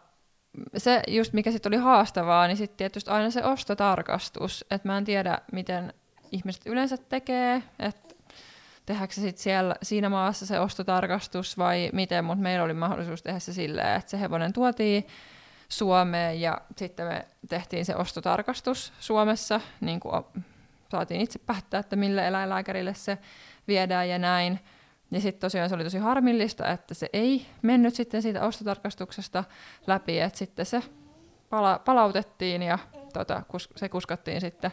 se 0.76 1.02
just 1.08 1.32
mikä 1.32 1.50
sitten 1.50 1.70
oli 1.70 1.76
haastavaa, 1.76 2.46
niin 2.46 2.56
sitten 2.56 2.76
tietysti 2.76 3.11
aina 3.11 3.30
se 3.30 3.44
ostotarkastus, 3.44 4.64
että 4.70 4.88
mä 4.88 4.98
en 4.98 5.04
tiedä 5.04 5.38
miten 5.52 5.94
ihmiset 6.32 6.66
yleensä 6.66 6.96
tekee, 6.96 7.62
että 7.78 8.14
tehdäänkö 8.87 9.14
se 9.14 9.20
sitten 9.20 9.42
siellä, 9.42 9.74
siinä 9.82 10.08
maassa 10.08 10.46
se 10.46 10.61
ostotarkastus 10.61 11.58
vai 11.58 11.90
miten, 11.92 12.24
mutta 12.24 12.42
meillä 12.42 12.64
oli 12.64 12.74
mahdollisuus 12.74 13.22
tehdä 13.22 13.38
se 13.38 13.52
silleen, 13.52 13.96
että 13.96 14.11
se 14.11 14.20
hevonen 14.20 14.52
tuotiin 14.52 15.06
Suomeen 15.68 16.40
ja 16.40 16.61
sitten 16.76 17.07
me 17.07 17.26
tehtiin 17.48 17.85
se 17.85 17.96
ostotarkastus 17.96 18.92
Suomessa, 19.00 19.61
niin 19.81 20.00
kuin 20.00 20.24
saatiin 20.90 21.20
itse 21.20 21.38
päättää, 21.38 21.81
että 21.81 21.96
mille 21.96 22.26
eläinlääkärille 22.26 22.94
se 22.94 23.18
viedään 23.68 24.09
ja 24.09 24.18
näin. 24.18 24.61
Ja 25.11 25.20
sitten 25.20 25.40
tosiaan 25.40 25.68
se 25.68 25.74
oli 25.74 25.85
tosi 25.85 25.98
harmillista, 25.98 26.68
että 26.68 26.94
se 26.94 27.09
ei 27.12 27.46
mennyt 27.62 27.94
sitten 27.94 28.22
siitä 28.22 28.42
ostotarkastuksesta 28.42 29.44
läpi, 29.87 30.20
että 30.20 30.38
sitten 30.38 30.66
se 30.66 30.83
pala- 31.50 31.78
palautettiin 31.85 32.62
ja 32.62 32.78
tota, 33.12 33.42
kus- 33.52 33.72
se 33.76 33.88
kuskattiin 33.88 34.40
sitten 34.40 34.70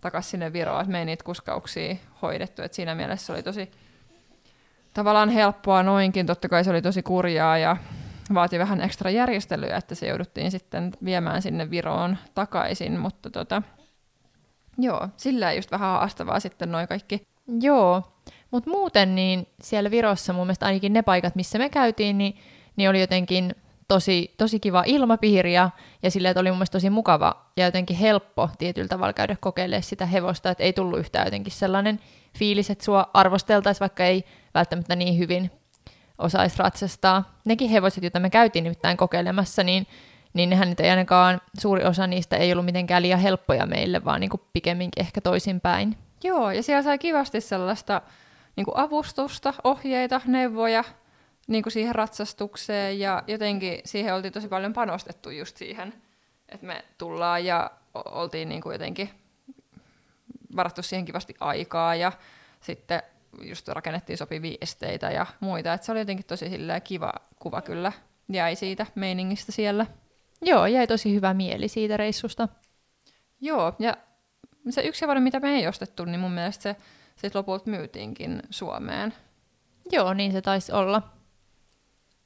takaisin 0.00 0.30
sinne 0.30 0.52
Viroon, 0.52 0.80
että 0.80 0.92
me 0.92 0.98
ei 0.98 1.04
niitä 1.04 1.24
kuskauksia 1.24 1.96
hoidettu, 2.22 2.62
että 2.62 2.76
siinä 2.76 2.94
mielessä 2.94 3.26
se 3.26 3.32
oli 3.32 3.42
tosi 3.42 3.70
tavallaan 4.94 5.28
helppoa 5.28 5.82
noinkin, 5.82 6.26
totta 6.26 6.48
kai 6.48 6.64
se 6.64 6.70
oli 6.70 6.82
tosi 6.82 7.02
kurjaa 7.02 7.58
ja 7.58 7.76
vaati 8.34 8.58
vähän 8.58 8.80
ekstra 8.80 9.10
järjestelyä, 9.10 9.76
että 9.76 9.94
se 9.94 10.06
jouduttiin 10.06 10.50
sitten 10.50 10.92
viemään 11.04 11.42
sinne 11.42 11.70
Viroon 11.70 12.18
takaisin, 12.34 13.00
mutta 13.00 13.30
tota, 13.30 13.62
joo, 14.78 15.08
sillä 15.16 15.52
just 15.52 15.70
vähän 15.70 15.90
haastavaa 15.90 16.40
sitten 16.40 16.72
noin 16.72 16.88
kaikki. 16.88 17.26
Joo, 17.60 18.02
mutta 18.50 18.70
muuten 18.70 19.14
niin 19.14 19.46
siellä 19.62 19.90
Virossa 19.90 20.32
mun 20.32 20.46
mielestä 20.46 20.66
ainakin 20.66 20.92
ne 20.92 21.02
paikat, 21.02 21.34
missä 21.34 21.58
me 21.58 21.68
käytiin, 21.68 22.18
niin, 22.18 22.36
niin 22.76 22.90
oli 22.90 23.00
jotenkin 23.00 23.54
tosi, 23.88 24.34
tosi 24.38 24.60
kiva 24.60 24.82
ilmapiiri 24.86 25.54
ja, 25.54 25.70
ja 26.02 26.10
sillä, 26.10 26.30
että 26.30 26.40
oli 26.40 26.50
mun 26.50 26.58
mielestä 26.58 26.76
tosi 26.76 26.90
mukava 26.90 27.46
ja 27.56 27.64
jotenkin 27.64 27.96
helppo 27.96 28.48
tietyllä 28.58 28.88
tavalla 28.88 29.12
käydä 29.12 29.36
kokeilemaan 29.40 29.82
sitä 29.82 30.06
hevosta, 30.06 30.50
että 30.50 30.64
ei 30.64 30.72
tullut 30.72 30.98
yhtään 30.98 31.26
jotenkin 31.26 31.52
sellainen 31.52 32.00
fiilis, 32.38 32.70
että 32.70 32.84
sua 32.84 33.10
arvosteltaisiin, 33.14 33.80
vaikka 33.80 34.04
ei 34.04 34.24
välttämättä 34.54 34.96
niin 34.96 35.18
hyvin 35.18 35.50
osaisi 36.18 36.58
ratsastaa. 36.58 37.38
Nekin 37.44 37.70
hevoset, 37.70 38.04
joita 38.04 38.20
me 38.20 38.30
käytiin 38.30 38.64
nimittäin 38.64 38.96
kokeilemassa, 38.96 39.62
niin, 39.62 39.86
niin 40.34 40.50
nehän 40.50 40.68
nyt 40.68 40.80
ei 40.80 40.90
ainakaan, 40.90 41.40
suuri 41.58 41.84
osa 41.84 42.06
niistä 42.06 42.36
ei 42.36 42.52
ollut 42.52 42.64
mitenkään 42.64 43.02
liian 43.02 43.20
helppoja 43.20 43.66
meille, 43.66 44.04
vaan 44.04 44.20
niin 44.20 44.30
kuin 44.30 44.40
pikemminkin 44.52 45.00
ehkä 45.00 45.20
toisinpäin. 45.20 45.96
Joo, 46.24 46.50
ja 46.50 46.62
siellä 46.62 46.82
sai 46.82 46.98
kivasti 46.98 47.40
sellaista 47.40 48.02
niin 48.56 48.64
kuin 48.64 48.78
avustusta, 48.78 49.54
ohjeita, 49.64 50.20
neuvoja 50.26 50.84
niin 51.46 51.62
kuin 51.62 51.72
siihen 51.72 51.94
ratsastukseen 51.94 52.98
ja 52.98 53.22
jotenkin 53.26 53.80
siihen 53.84 54.14
oltiin 54.14 54.32
tosi 54.32 54.48
paljon 54.48 54.72
panostettu 54.72 55.30
just 55.30 55.56
siihen, 55.56 55.94
että 56.48 56.66
me 56.66 56.84
tullaan 56.98 57.44
ja 57.44 57.70
oltiin 57.94 58.48
niin 58.48 58.60
kuin 58.60 58.72
jotenkin 58.72 59.10
varattu 60.56 60.82
siihen 60.82 61.04
kivasti 61.04 61.34
aikaa 61.40 61.94
ja 61.94 62.12
sitten 62.60 63.02
just 63.40 63.68
rakennettiin 63.68 64.18
sopivia 64.18 64.58
esteitä 64.60 65.10
ja 65.10 65.26
muita. 65.40 65.72
Et 65.72 65.82
se 65.82 65.92
oli 65.92 66.00
jotenkin 66.00 66.26
tosi 66.26 66.46
kiva 66.84 67.12
kuva 67.38 67.62
kyllä 67.62 67.92
jäi 68.28 68.56
siitä 68.56 68.86
meiningistä 68.94 69.52
siellä. 69.52 69.86
Joo, 70.42 70.66
jäi 70.66 70.86
tosi 70.86 71.14
hyvä 71.14 71.34
mieli 71.34 71.68
siitä 71.68 71.96
reissusta. 71.96 72.48
Joo, 73.40 73.74
ja 73.78 73.96
se 74.70 74.82
yksi 74.82 75.02
hevonen, 75.02 75.22
mitä 75.22 75.40
me 75.40 75.50
ei 75.50 75.66
ostettu, 75.66 76.04
niin 76.04 76.20
mun 76.20 76.32
mielestä 76.32 76.62
se 76.62 76.76
sitten 77.16 77.38
lopulta 77.38 77.70
myytiinkin 77.70 78.42
Suomeen. 78.50 79.14
Joo, 79.92 80.14
niin 80.14 80.32
se 80.32 80.42
taisi 80.42 80.72
olla. 80.72 81.02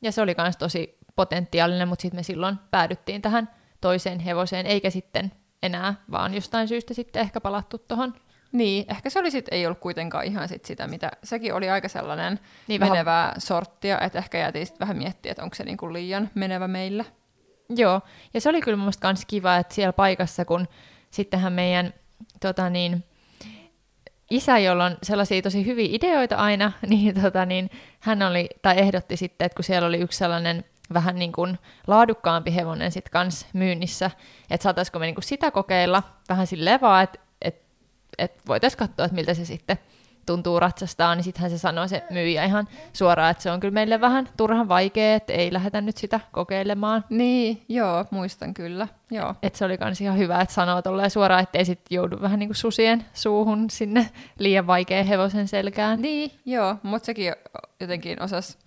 Ja 0.02 0.12
se 0.12 0.22
oli 0.22 0.34
myös 0.38 0.56
tosi 0.56 0.98
potentiaalinen, 1.16 1.88
mutta 1.88 2.02
sitten 2.02 2.18
me 2.18 2.22
silloin 2.22 2.56
päädyttiin 2.70 3.22
tähän 3.22 3.50
toiseen 3.80 4.20
hevoseen, 4.20 4.66
eikä 4.66 4.90
sitten 4.90 5.32
enää, 5.62 5.94
vaan 6.10 6.34
jostain 6.34 6.68
syystä 6.68 6.94
sitten 6.94 7.22
ehkä 7.22 7.40
palattu 7.40 7.78
tuohon. 7.78 8.14
Niin, 8.52 8.84
ehkä 8.88 9.10
se 9.10 9.18
oli 9.18 9.30
sit, 9.30 9.46
ei 9.50 9.66
ollut 9.66 9.78
kuitenkaan 9.78 10.24
ihan 10.24 10.48
sit 10.48 10.64
sitä, 10.64 10.86
mitä, 10.86 11.10
sekin 11.24 11.54
oli 11.54 11.70
aika 11.70 11.88
sellainen 11.88 12.40
niin 12.68 12.80
menevää 12.80 13.26
vähän... 13.26 13.40
sorttia, 13.40 14.00
että 14.00 14.18
ehkä 14.18 14.38
jäätiin 14.38 14.66
sitten 14.66 14.80
vähän 14.80 14.96
miettiä, 14.96 15.30
että 15.32 15.42
onko 15.42 15.54
se 15.54 15.64
niinku 15.64 15.92
liian 15.92 16.30
menevä 16.34 16.68
meillä. 16.68 17.04
Joo, 17.68 18.00
ja 18.34 18.40
se 18.40 18.48
oli 18.48 18.60
kyllä 18.60 18.76
mun 18.76 18.84
mielestä 18.84 19.26
kiva, 19.26 19.56
että 19.56 19.74
siellä 19.74 19.92
paikassa, 19.92 20.44
kun 20.44 20.68
sittenhän 21.10 21.52
meidän 21.52 21.94
tota 22.40 22.70
niin, 22.70 23.04
isä, 24.30 24.58
jolla 24.58 24.84
on 24.84 24.96
sellaisia 25.02 25.42
tosi 25.42 25.66
hyviä 25.66 25.88
ideoita 25.90 26.36
aina, 26.36 26.72
niin, 26.88 27.22
tota, 27.22 27.46
niin 27.46 27.70
hän 28.00 28.22
oli, 28.22 28.48
tai 28.62 28.78
ehdotti 28.78 29.16
sitten, 29.16 29.46
että 29.46 29.56
kun 29.56 29.64
siellä 29.64 29.88
oli 29.88 29.98
yksi 29.98 30.18
sellainen 30.18 30.64
vähän 30.94 31.18
niin 31.18 31.32
kuin 31.32 31.58
laadukkaampi 31.86 32.54
hevonen 32.54 32.92
sitten 32.92 33.10
kans 33.10 33.46
myynnissä, 33.52 34.10
että 34.50 34.62
saataisiko 34.62 34.98
me 34.98 35.06
niin 35.06 35.14
kuin 35.14 35.24
sitä 35.24 35.50
kokeilla 35.50 36.02
vähän 36.28 36.46
silleen 36.46 36.80
vaan, 36.80 37.04
että 37.04 37.18
et, 38.18 38.30
et 38.30 38.46
voitaisiin 38.48 38.78
katsoa, 38.78 39.04
että 39.04 39.14
miltä 39.14 39.34
se 39.34 39.44
sitten 39.44 39.78
tuntuu 40.26 40.60
ratsastaa, 40.60 41.14
niin 41.14 41.24
sittenhän 41.24 41.50
se 41.50 41.58
sanoi 41.58 41.88
se 41.88 42.02
myyjä 42.10 42.44
ihan 42.44 42.68
suoraan, 42.92 43.30
että 43.30 43.42
se 43.42 43.50
on 43.50 43.60
kyllä 43.60 43.74
meille 43.74 44.00
vähän 44.00 44.28
turhan 44.36 44.68
vaikea, 44.68 45.14
että 45.14 45.32
ei 45.32 45.52
lähdetä 45.52 45.80
nyt 45.80 45.96
sitä 45.96 46.20
kokeilemaan. 46.32 47.04
Niin, 47.10 47.62
joo, 47.68 48.04
muistan 48.10 48.54
kyllä. 48.54 48.88
Joo. 49.10 49.34
Et 49.42 49.54
se 49.54 49.64
oli 49.64 49.76
myös 49.80 50.00
ihan 50.00 50.18
hyvä, 50.18 50.40
että 50.40 50.54
sanoo 50.54 50.82
tolleen 50.82 51.10
suoraan, 51.10 51.42
ettei 51.42 51.64
sitten 51.64 51.96
joudu 51.96 52.20
vähän 52.20 52.38
niin 52.38 52.48
kuin 52.48 52.56
susien 52.56 53.04
suuhun 53.14 53.70
sinne 53.70 54.10
liian 54.38 54.66
vaikea 54.66 55.04
hevosen 55.04 55.48
selkään. 55.48 56.02
Niin, 56.02 56.30
joo, 56.44 56.76
mutta 56.82 57.06
sekin 57.06 57.32
jotenkin 57.80 58.22
osas 58.22 58.58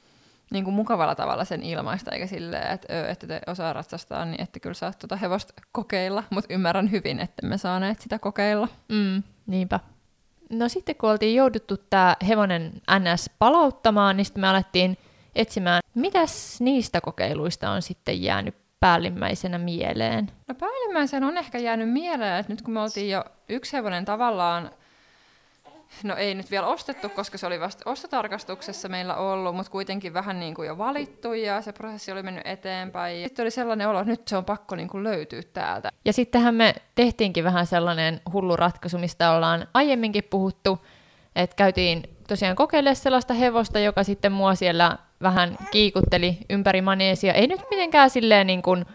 niin 0.52 0.64
kuin 0.64 0.74
mukavalla 0.74 1.16
tavalla 1.16 1.46
sen 1.46 1.64
ilmaista, 1.64 2.12
eikä 2.12 2.28
silleen, 2.28 2.72
että, 2.72 3.10
että 3.10 3.28
te 3.28 3.42
osaa 3.48 3.74
ratsastaa, 3.74 4.26
niin 4.26 4.42
että 4.42 4.60
kyllä 4.60 4.74
saat 4.74 5.00
tuota 5.00 5.16
hevosta 5.16 5.54
kokeilla, 5.72 6.24
mutta 6.30 6.54
ymmärrän 6.54 6.92
hyvin, 6.92 7.20
että 7.20 7.48
me 7.48 7.58
saaneet 7.58 8.02
sitä 8.02 8.20
kokeilla. 8.20 8.68
Mm, 8.92 9.24
niinpä. 9.50 9.80
No 10.50 10.70
sitten 10.70 10.96
kun 10.96 11.10
oltiin 11.10 11.36
jouduttu 11.36 11.78
tämä 11.78 12.16
hevonen 12.28 12.72
NS 13.00 13.30
palauttamaan, 13.40 14.18
niin 14.18 14.26
sitten 14.26 14.42
me 14.42 14.48
alettiin 14.48 14.98
etsimään, 15.36 15.82
mitäs 15.96 16.62
niistä 16.62 17.02
kokeiluista 17.02 17.72
on 17.72 17.82
sitten 17.82 18.24
jäänyt 18.24 18.56
päällimmäisenä 18.80 19.58
mieleen? 19.58 20.32
No 20.48 20.56
päällimmäisenä 20.56 21.28
on 21.28 21.38
ehkä 21.38 21.58
jäänyt 21.58 21.90
mieleen, 21.90 22.40
että 22.40 22.54
nyt 22.54 22.62
kun 22.62 22.74
me 22.74 22.82
oltiin 22.82 23.10
jo 23.10 23.24
yksi 23.50 23.78
hevonen 23.78 24.06
tavallaan 24.06 24.72
no 26.04 26.16
ei 26.16 26.36
nyt 26.36 26.52
vielä 26.52 26.68
ostettu, 26.68 27.10
koska 27.10 27.38
se 27.38 27.48
oli 27.48 27.60
vasta 27.60 27.90
ostotarkastuksessa 27.90 28.90
meillä 28.90 29.16
ollut, 29.16 29.56
mutta 29.56 29.72
kuitenkin 29.72 30.14
vähän 30.14 30.40
niin 30.40 30.56
kuin 30.56 30.68
jo 30.68 30.78
valittu 30.78 31.34
ja 31.34 31.62
se 31.62 31.74
prosessi 31.74 32.12
oli 32.12 32.24
mennyt 32.24 32.48
eteenpäin. 32.48 33.24
Sitten 33.24 33.44
oli 33.44 33.52
sellainen 33.52 33.88
olo, 33.88 34.00
että 34.00 34.12
nyt 34.12 34.28
se 34.28 34.38
on 34.38 34.46
pakko 34.46 34.76
niin 34.76 34.88
kuin 34.88 35.04
löytyä 35.04 35.42
täältä. 35.54 35.90
Ja 36.06 36.14
sittenhän 36.14 36.56
me 36.56 36.76
tehtiinkin 36.96 37.44
vähän 37.44 37.66
sellainen 37.66 38.22
hullu 38.34 38.56
ratkaisu, 38.56 38.98
mistä 38.98 39.32
ollaan 39.32 39.68
aiemminkin 39.74 40.24
puhuttu, 40.24 40.86
että 41.36 41.56
käytiin 41.56 42.04
tosiaan 42.28 42.56
kokeilemaan 42.56 42.96
sellaista 42.96 43.34
hevosta, 43.34 43.80
joka 43.80 44.04
sitten 44.04 44.32
mua 44.32 44.56
siellä 44.56 44.98
vähän 45.22 45.58
kiikutteli 45.72 46.38
ympäri 46.50 46.82
maneesia. 46.82 47.34
Ei 47.34 47.48
nyt 47.48 47.62
mitenkään 47.70 48.10
silleen 48.10 48.48
niin 48.48 48.62
kuin, 48.62 48.86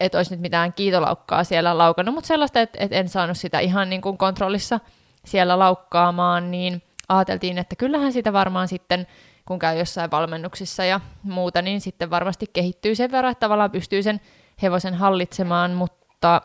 että 0.00 0.18
olisi 0.18 0.30
nyt 0.30 0.40
mitään 0.40 0.72
kiitolaukkaa 0.72 1.44
siellä 1.44 1.78
laukannut, 1.78 2.14
mutta 2.14 2.28
sellaista, 2.28 2.60
että, 2.60 2.78
että 2.80 2.96
en 2.96 3.08
saanut 3.08 3.38
sitä 3.38 3.58
ihan 3.58 3.90
niin 3.90 4.00
kuin 4.00 4.18
kontrollissa– 4.18 4.80
siellä 5.24 5.58
laukkaamaan, 5.58 6.50
niin 6.50 6.82
ajateltiin, 7.08 7.58
että 7.58 7.76
kyllähän 7.76 8.12
sitä 8.12 8.32
varmaan 8.32 8.68
sitten, 8.68 9.06
kun 9.46 9.58
käy 9.58 9.78
jossain 9.78 10.10
valmennuksissa 10.10 10.84
ja 10.84 11.00
muuta, 11.22 11.62
niin 11.62 11.80
sitten 11.80 12.10
varmasti 12.10 12.46
kehittyy 12.52 12.94
sen 12.94 13.10
verran, 13.10 13.32
että 13.32 13.40
tavallaan 13.40 13.70
pystyy 13.70 14.02
sen 14.02 14.20
hevosen 14.62 14.94
hallitsemaan, 14.94 15.70
mutta 15.72 16.42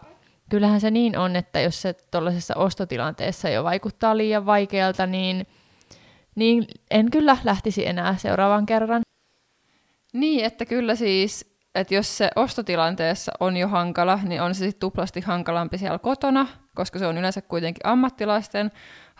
kyllähän 0.49 0.81
se 0.81 0.91
niin 0.91 1.17
on, 1.17 1.35
että 1.35 1.59
jos 1.59 1.81
se 1.81 1.93
tuollaisessa 2.11 2.55
ostotilanteessa 2.55 3.49
jo 3.49 3.63
vaikuttaa 3.63 4.17
liian 4.17 4.45
vaikealta, 4.45 5.05
niin 5.05 5.47
niin 6.39 6.67
en 6.91 7.11
kyllä 7.11 7.37
lähtisi 7.43 7.87
enää 7.87 8.17
seuraavan 8.17 8.65
kerran. 8.65 9.01
Niin, 10.13 10.45
että 10.45 10.65
kyllä 10.65 10.95
siis, 10.95 11.58
että 11.79 11.95
jos 11.95 12.17
se 12.17 12.29
ostotilanteessa 12.35 13.31
on 13.39 13.57
jo 13.57 13.67
hankala, 13.67 14.19
niin 14.23 14.41
on 14.41 14.55
se 14.55 14.59
sitten 14.59 14.79
tuplasti 14.79 15.21
hankalampi 15.21 15.77
siellä 15.77 15.99
kotona, 15.99 16.47
koska 16.75 16.99
se 16.99 17.07
on 17.07 17.17
yleensä 17.17 17.41
kuitenkin 17.41 17.87
ammattilaisten 17.87 18.71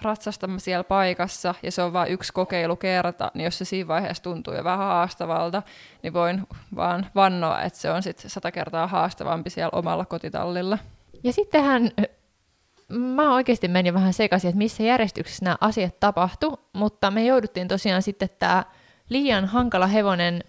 ratsastama 0.02 0.60
siellä 0.60 0.84
paikassa, 0.84 1.56
ja 1.64 1.72
se 1.72 1.82
on 1.82 1.94
vain 1.94 2.12
yksi 2.12 2.34
kokeilukerta, 2.34 3.32
niin 3.34 3.46
jos 3.46 3.58
se 3.58 3.66
siinä 3.66 3.88
vaiheessa 3.88 4.24
tuntuu 4.24 4.54
jo 4.54 4.64
vähän 4.64 4.78
haastavalta, 4.78 5.64
niin 6.04 6.14
voin 6.14 6.48
vaan 6.76 7.06
vannoa, 7.16 7.62
että 7.62 7.80
se 7.80 7.92
on 7.92 8.04
sitten 8.04 8.30
sata 8.30 8.52
kertaa 8.52 8.88
haastavampi 8.88 9.50
siellä 9.50 9.70
omalla 9.74 10.06
kotitallilla. 10.06 10.78
Ja 11.24 11.34
sittenhän 11.34 11.92
mä 12.90 13.34
oikeasti 13.34 13.68
menin 13.68 13.94
vähän 13.94 14.14
sekaisin, 14.14 14.50
että 14.50 14.58
missä 14.58 14.84
järjestyksessä 14.84 15.46
nämä 15.46 15.58
asiat 15.62 16.00
tapahtu, 16.00 16.60
mutta 16.74 17.12
me 17.12 17.26
jouduttiin 17.26 17.68
tosiaan 17.68 18.02
sitten 18.02 18.30
tämä 18.40 18.64
liian 19.10 19.46
hankala 19.46 19.88
hevonen, 19.88 20.44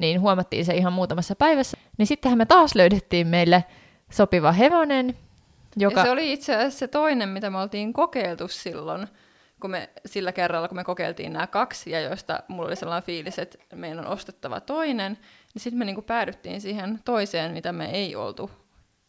niin 0.00 0.20
huomattiin 0.20 0.64
se 0.64 0.74
ihan 0.74 0.92
muutamassa 0.92 1.36
päivässä, 1.36 1.76
niin 1.98 2.06
sittenhän 2.06 2.38
me 2.38 2.46
taas 2.46 2.74
löydettiin 2.74 3.26
meille 3.26 3.64
sopiva 4.10 4.52
hevonen, 4.52 5.16
joka... 5.76 6.00
Ja 6.00 6.04
se 6.04 6.10
oli 6.10 6.32
itse 6.32 6.56
asiassa 6.56 6.78
se 6.78 6.88
toinen, 6.88 7.28
mitä 7.28 7.50
me 7.50 7.58
oltiin 7.58 7.92
kokeiltu 7.92 8.48
silloin, 8.48 9.08
kun 9.60 9.70
me, 9.70 9.90
sillä 10.06 10.32
kerralla, 10.32 10.68
kun 10.68 10.76
me 10.76 10.84
kokeiltiin 10.84 11.32
nämä 11.32 11.46
kaksi, 11.46 11.90
ja 11.90 12.00
joista 12.00 12.42
mulla 12.48 12.68
oli 12.68 12.76
sellainen 12.76 13.06
fiilis, 13.06 13.38
että 13.38 13.58
meidän 13.76 13.98
on 13.98 14.06
ostettava 14.06 14.60
toinen, 14.60 15.12
niin 15.54 15.62
sitten 15.62 15.78
me 15.78 15.84
niinku 15.84 16.02
päädyttiin 16.02 16.60
siihen 16.60 17.00
toiseen, 17.04 17.52
mitä 17.52 17.72
me 17.72 17.90
ei 17.90 18.16
oltu 18.16 18.50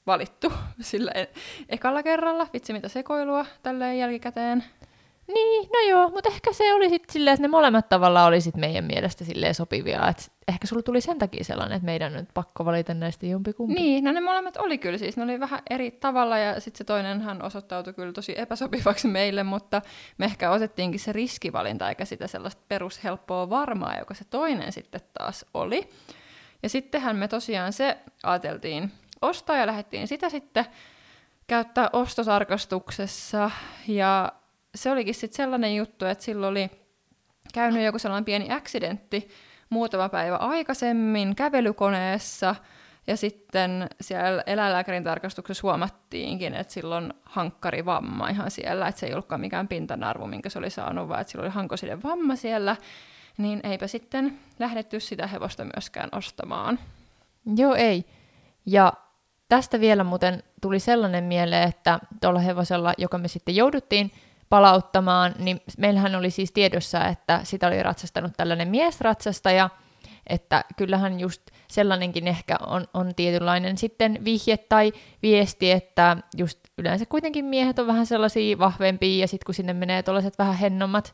valittu 0.07 0.53
sillä 0.81 1.11
e- 1.15 1.27
ekalla 1.69 2.03
kerralla. 2.03 2.47
Vitsi 2.53 2.73
mitä 2.73 2.87
sekoilua 2.87 3.45
tälleen 3.63 3.97
jälkikäteen. 3.97 4.63
Niin, 5.33 5.69
no 5.73 5.79
joo, 5.89 6.09
mutta 6.09 6.29
ehkä 6.29 6.53
se 6.53 6.73
oli 6.73 6.89
sitten 6.89 7.13
silleen, 7.13 7.33
että 7.33 7.41
ne 7.41 7.47
molemmat 7.47 7.89
tavalla 7.89 8.25
oli 8.25 8.41
sit 8.41 8.55
meidän 8.55 8.85
mielestä 8.85 9.25
silleen 9.25 9.55
sopivia. 9.55 10.07
Et 10.07 10.31
ehkä 10.47 10.67
sulla 10.67 10.81
tuli 10.81 11.01
sen 11.01 11.19
takia 11.19 11.43
sellainen, 11.43 11.75
että 11.75 11.85
meidän 11.85 12.11
on 12.13 12.19
nyt 12.19 12.29
pakko 12.33 12.65
valita 12.65 12.93
näistä 12.93 13.25
jompikumpi. 13.25 13.73
Niin, 13.73 14.03
no 14.03 14.11
ne 14.11 14.21
molemmat 14.21 14.57
oli 14.57 14.77
kyllä 14.77 14.97
siis, 14.97 15.17
ne 15.17 15.23
oli 15.23 15.39
vähän 15.39 15.59
eri 15.69 15.91
tavalla 15.91 16.37
ja 16.37 16.59
sitten 16.59 16.77
se 16.77 16.83
toinenhan 16.83 17.41
osoittautui 17.41 17.93
kyllä 17.93 18.13
tosi 18.13 18.39
epäsopivaksi 18.39 19.07
meille, 19.17 19.43
mutta 19.43 19.81
me 20.17 20.25
ehkä 20.25 20.51
otettiinkin 20.51 20.99
se 20.99 21.11
riskivalinta 21.11 21.89
eikä 21.89 22.05
sitä 22.05 22.27
sellaista 22.27 22.61
perushelppoa 22.67 23.49
varmaa, 23.49 23.99
joka 23.99 24.13
se 24.13 24.25
toinen 24.25 24.71
sitten 24.71 25.01
taas 25.13 25.45
oli. 25.53 25.89
Ja 26.63 26.69
sittenhän 26.69 27.15
me 27.15 27.27
tosiaan 27.27 27.73
se 27.73 27.97
ajateltiin 28.23 28.91
ostaa 29.21 29.57
ja 29.57 29.67
lähdettiin 29.67 30.07
sitä 30.07 30.29
sitten 30.29 30.65
käyttää 31.47 31.89
ostotarkastuksessa 31.93 33.51
ja 33.87 34.31
se 34.75 34.91
olikin 34.91 35.15
sitten 35.15 35.37
sellainen 35.37 35.75
juttu, 35.75 36.05
että 36.05 36.23
silloin 36.23 36.51
oli 36.51 36.69
käynyt 37.53 37.85
joku 37.85 37.99
sellainen 37.99 38.25
pieni 38.25 38.51
accidentti 38.51 39.29
muutama 39.69 40.09
päivä 40.09 40.35
aikaisemmin 40.35 41.35
kävelykoneessa, 41.35 42.55
ja 43.07 43.17
sitten 43.17 43.87
siellä 44.01 44.43
eläinlääkärin 44.45 45.03
tarkastuksessa 45.03 45.61
huomattiinkin, 45.63 46.53
että 46.53 46.73
silloin 46.73 47.13
hankkari 47.23 47.85
vamma 47.85 48.29
ihan 48.29 48.51
siellä, 48.51 48.87
että 48.87 48.99
se 48.99 49.05
ei 49.05 49.13
ollutkaan 49.13 49.41
mikään 49.41 49.67
pintanarvu, 49.67 50.27
minkä 50.27 50.49
se 50.49 50.59
oli 50.59 50.69
saanut, 50.69 51.09
vaan 51.09 51.21
että 51.21 51.31
sillä 51.31 51.43
oli 51.43 51.51
hankosiden 51.51 52.03
vamma 52.03 52.35
siellä, 52.35 52.75
niin 53.37 53.59
eipä 53.63 53.87
sitten 53.87 54.39
lähdetty 54.59 54.99
sitä 54.99 55.27
hevosta 55.27 55.63
myöskään 55.63 56.09
ostamaan. 56.11 56.79
Joo, 57.55 57.75
ei. 57.75 58.05
Ja 58.65 58.93
tästä 59.49 59.79
vielä 59.79 60.03
muuten 60.03 60.43
tuli 60.61 60.79
sellainen 60.79 61.23
mieleen, 61.23 61.69
että 61.69 61.99
tuolla 62.21 62.39
hevosella, 62.39 62.93
joka 62.97 63.17
me 63.17 63.27
sitten 63.27 63.55
jouduttiin 63.55 64.11
palauttamaan, 64.51 65.35
niin 65.39 65.61
meillähän 65.77 66.15
oli 66.15 66.29
siis 66.29 66.51
tiedossa, 66.51 67.07
että 67.07 67.39
sitä 67.43 67.67
oli 67.67 67.83
ratsastanut 67.83 68.33
tällainen 68.37 68.67
miesratsastaja, 68.67 69.69
että 70.27 70.65
kyllähän 70.77 71.19
just 71.19 71.41
sellainenkin 71.67 72.27
ehkä 72.27 72.57
on, 72.67 72.87
on 72.93 73.15
tietynlainen 73.15 73.77
sitten 73.77 74.25
vihje 74.25 74.57
tai 74.57 74.93
viesti, 75.23 75.71
että 75.71 76.17
just 76.37 76.59
yleensä 76.77 77.05
kuitenkin 77.05 77.45
miehet 77.45 77.79
on 77.79 77.87
vähän 77.87 78.05
sellaisia 78.05 78.59
vahvempia, 78.59 79.21
ja 79.21 79.27
sitten 79.27 79.45
kun 79.45 79.55
sinne 79.55 79.73
menee 79.73 80.03
tuollaiset 80.03 80.37
vähän 80.37 80.55
hennommat 80.55 81.13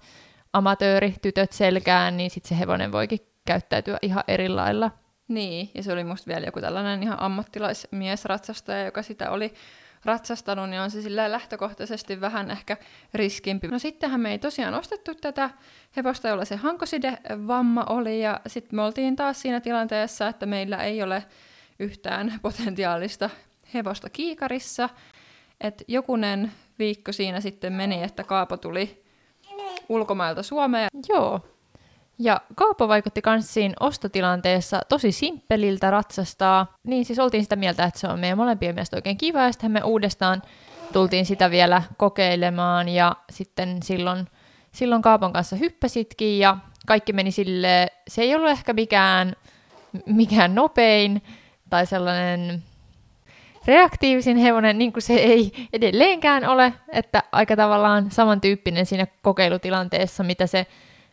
amatööritytöt 0.53 1.51
selkään, 1.51 2.17
niin 2.17 2.29
sitten 2.31 2.49
se 2.49 2.59
hevonen 2.59 2.91
voikin 2.91 3.19
käyttäytyä 3.45 3.97
ihan 4.01 4.23
eri 4.27 4.49
lailla. 4.49 4.91
Niin, 5.27 5.69
ja 5.73 5.83
se 5.83 5.93
oli 5.93 6.03
musta 6.03 6.27
vielä 6.27 6.45
joku 6.45 6.61
tällainen 6.61 7.03
ihan 7.03 7.21
ammattilaismiesratsastaja, 7.21 8.85
joka 8.85 9.03
sitä 9.03 9.31
oli 9.31 9.53
ratsastanut, 10.05 10.69
niin 10.69 10.81
on 10.81 10.91
se 10.91 11.01
sillä 11.01 11.31
lähtökohtaisesti 11.31 12.21
vähän 12.21 12.51
ehkä 12.51 12.77
riskimpi. 13.13 13.67
No 13.67 13.79
sittenhän 13.79 14.21
me 14.21 14.31
ei 14.31 14.39
tosiaan 14.39 14.73
ostettu 14.73 15.15
tätä 15.15 15.49
hevosta, 15.95 16.27
jolla 16.27 16.45
se 16.45 16.55
hankoside-vamma 16.55 17.85
oli, 17.89 18.21
ja 18.21 18.39
sitten 18.47 18.75
me 18.75 18.81
oltiin 18.81 19.15
taas 19.15 19.41
siinä 19.41 19.59
tilanteessa, 19.59 20.27
että 20.27 20.45
meillä 20.45 20.77
ei 20.77 21.03
ole 21.03 21.23
yhtään 21.79 22.39
potentiaalista 22.41 23.29
hevosta 23.73 24.09
kiikarissa. 24.09 24.89
että 25.61 25.83
jokunen 25.87 26.51
viikko 26.79 27.11
siinä 27.11 27.41
sitten 27.41 27.73
meni, 27.73 28.03
että 28.03 28.23
Kaapo 28.23 28.57
tuli 28.57 29.03
ulkomailta 29.89 30.43
Suomeen. 30.43 30.89
Joo, 31.09 31.56
ja 32.19 32.41
kauppa 32.55 32.87
vaikutti 32.87 33.21
myös 33.25 33.53
siinä 33.53 33.73
ostotilanteessa 33.79 34.81
tosi 34.89 35.11
simppeliltä 35.11 35.91
ratsastaa. 35.91 36.75
Niin 36.83 37.05
siis 37.05 37.19
oltiin 37.19 37.43
sitä 37.43 37.55
mieltä, 37.55 37.83
että 37.83 37.99
se 37.99 38.07
on 38.07 38.19
meidän 38.19 38.37
molempien 38.37 38.75
mielestä 38.75 38.97
oikein 38.97 39.17
kiva, 39.17 39.39
ja 39.39 39.51
sitten 39.51 39.71
me 39.71 39.83
uudestaan 39.83 40.41
tultiin 40.93 41.25
sitä 41.25 41.51
vielä 41.51 41.83
kokeilemaan, 41.97 42.89
ja 42.89 43.15
sitten 43.29 43.83
silloin, 43.83 44.27
silloin 44.71 45.01
Kaapon 45.01 45.33
kanssa 45.33 45.55
hyppäsitkin, 45.55 46.39
ja 46.39 46.57
kaikki 46.87 47.13
meni 47.13 47.31
sille 47.31 47.87
se 48.07 48.21
ei 48.21 48.35
ollut 48.35 48.49
ehkä 48.49 48.73
mikään, 48.73 49.35
mikään 50.05 50.55
nopein, 50.55 51.21
tai 51.69 51.85
sellainen 51.85 52.63
reaktiivisin 53.65 54.37
hevonen, 54.37 54.77
niin 54.77 54.93
kuin 54.93 55.03
se 55.03 55.13
ei 55.13 55.51
edelleenkään 55.73 56.45
ole, 56.45 56.73
että 56.89 57.23
aika 57.31 57.55
tavallaan 57.55 58.11
samantyyppinen 58.11 58.85
siinä 58.85 59.07
kokeilutilanteessa, 59.21 60.23
mitä 60.23 60.47
se 60.47 60.67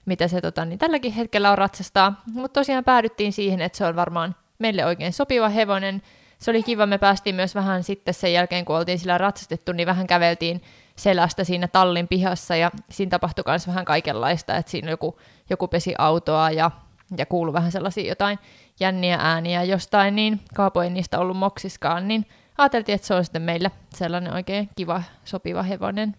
mitä 0.07 0.29
se 0.29 0.41
tota, 0.41 0.65
niin 0.65 0.79
tälläkin 0.79 1.13
hetkellä 1.13 1.51
on 1.51 1.59
ratsastaa. 1.59 2.23
Mutta 2.33 2.61
tosiaan 2.61 2.85
päädyttiin 2.85 3.33
siihen, 3.33 3.61
että 3.61 3.79
se 3.79 3.87
on 3.87 3.97
varmaan 3.97 4.37
meille 4.59 4.87
oikein 4.87 5.13
sopiva 5.13 5.49
hevonen. 5.49 6.03
Se 6.39 6.51
oli 6.51 6.63
kiva, 6.63 6.87
me 6.87 6.99
päästiin 6.99 7.35
myös 7.35 7.55
vähän 7.55 7.83
sitten 7.83 8.15
sen 8.15 8.33
jälkeen, 8.33 8.65
kun 8.65 8.77
oltiin 8.77 8.99
sillä 8.99 9.19
ratsastettu, 9.19 9.73
niin 9.73 9.87
vähän 9.87 10.07
käveltiin 10.07 10.63
selästä 10.97 11.45
siinä 11.45 11.69
tallin 11.69 12.09
pihassa 12.09 12.57
ja 12.57 12.71
siinä 12.91 13.11
tapahtui 13.11 13.45
myös 13.47 13.67
vähän 13.67 13.85
kaikenlaista, 13.85 14.57
että 14.57 14.71
siinä 14.71 14.91
joku, 14.91 15.19
joku 15.51 15.69
pesi 15.69 15.95
autoa 15.99 16.51
ja, 16.51 16.71
ja 17.17 17.27
kuului 17.27 17.53
vähän 17.53 17.73
sellaisia 17.73 18.09
jotain 18.09 18.39
jänniä 18.81 19.19
ääniä 19.21 19.63
jostain, 19.63 20.17
niin 20.17 20.41
Kaapo 20.55 20.83
ei 20.83 20.91
niistä 20.91 21.19
ollut 21.19 21.37
moksiskaan, 21.37 22.09
niin 22.09 22.27
ajateltiin, 22.59 22.95
että 22.95 23.07
se 23.07 23.15
on 23.15 23.25
sitten 23.25 23.43
meille 23.43 23.71
sellainen 23.95 24.33
oikein 24.33 24.69
kiva, 24.77 25.03
sopiva 25.25 25.63
hevonen. 25.63 26.17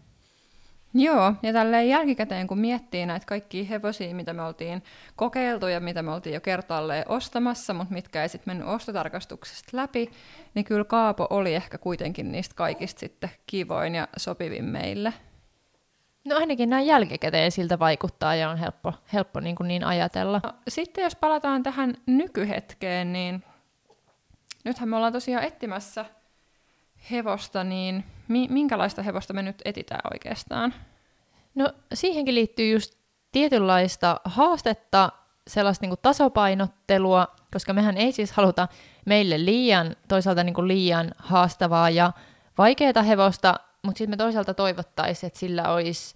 Joo, 0.97 1.33
ja 1.43 1.53
tälleen 1.53 1.89
jälkikäteen 1.89 2.47
kun 2.47 2.59
miettii 2.59 3.05
näitä 3.05 3.25
kaikkia 3.25 3.65
hevosia, 3.65 4.15
mitä 4.15 4.33
me 4.33 4.41
oltiin 4.41 4.83
kokeiltu 5.15 5.67
ja 5.67 5.79
mitä 5.79 6.01
me 6.01 6.11
oltiin 6.11 6.33
jo 6.33 6.41
kertaalleen 6.41 7.05
ostamassa, 7.07 7.73
mutta 7.73 7.93
mitkä 7.93 8.21
ei 8.21 8.29
sitten 8.29 8.51
mennyt 8.51 8.67
ostotarkastuksesta 8.67 9.77
läpi, 9.77 10.11
niin 10.53 10.65
kyllä 10.65 10.83
Kaapo 10.83 11.27
oli 11.29 11.55
ehkä 11.55 11.77
kuitenkin 11.77 12.31
niistä 12.31 12.55
kaikista 12.55 12.99
sitten 12.99 13.29
kivoin 13.45 13.95
ja 13.95 14.07
sopivin 14.17 14.65
meille. 14.65 15.13
No 16.27 16.35
ainakin 16.35 16.69
näin 16.69 16.87
jälkikäteen 16.87 17.51
siltä 17.51 17.79
vaikuttaa 17.79 18.35
ja 18.35 18.49
on 18.49 18.57
helppo, 18.57 18.93
helppo 19.13 19.39
niin, 19.39 19.55
kuin 19.55 19.67
niin 19.67 19.83
ajatella. 19.83 20.41
No, 20.43 20.53
sitten 20.67 21.03
jos 21.03 21.15
palataan 21.15 21.63
tähän 21.63 21.97
nykyhetkeen, 22.05 23.13
niin 23.13 23.43
nythän 24.65 24.89
me 24.89 24.95
ollaan 24.95 25.13
tosiaan 25.13 25.43
etsimässä 25.43 26.05
hevosta, 27.11 27.63
niin 27.63 28.03
mi- 28.27 28.47
minkälaista 28.49 29.01
hevosta 29.01 29.33
me 29.33 29.41
nyt 29.41 29.61
etitään 29.65 30.01
oikeastaan? 30.13 30.73
No 31.55 31.73
siihenkin 31.93 32.35
liittyy 32.35 32.73
just 32.73 32.95
tietynlaista 33.31 34.21
haastetta, 34.23 35.09
sellaista 35.47 35.83
niin 35.83 35.89
kuin 35.89 35.99
tasapainottelua, 36.01 37.27
koska 37.53 37.73
mehän 37.73 37.97
ei 37.97 38.11
siis 38.11 38.31
haluta 38.31 38.67
meille 39.05 39.45
liian, 39.45 39.95
toisaalta 40.07 40.43
niin 40.43 40.53
kuin 40.53 40.67
liian 40.67 41.11
haastavaa 41.17 41.89
ja 41.89 42.11
vaikeaa 42.57 43.01
hevosta, 43.07 43.55
mutta 43.83 43.97
sitten 43.97 44.09
me 44.09 44.17
toisaalta 44.17 44.53
toivottaisiin, 44.53 45.27
että 45.27 45.39
sillä 45.39 45.73
olisi 45.73 46.15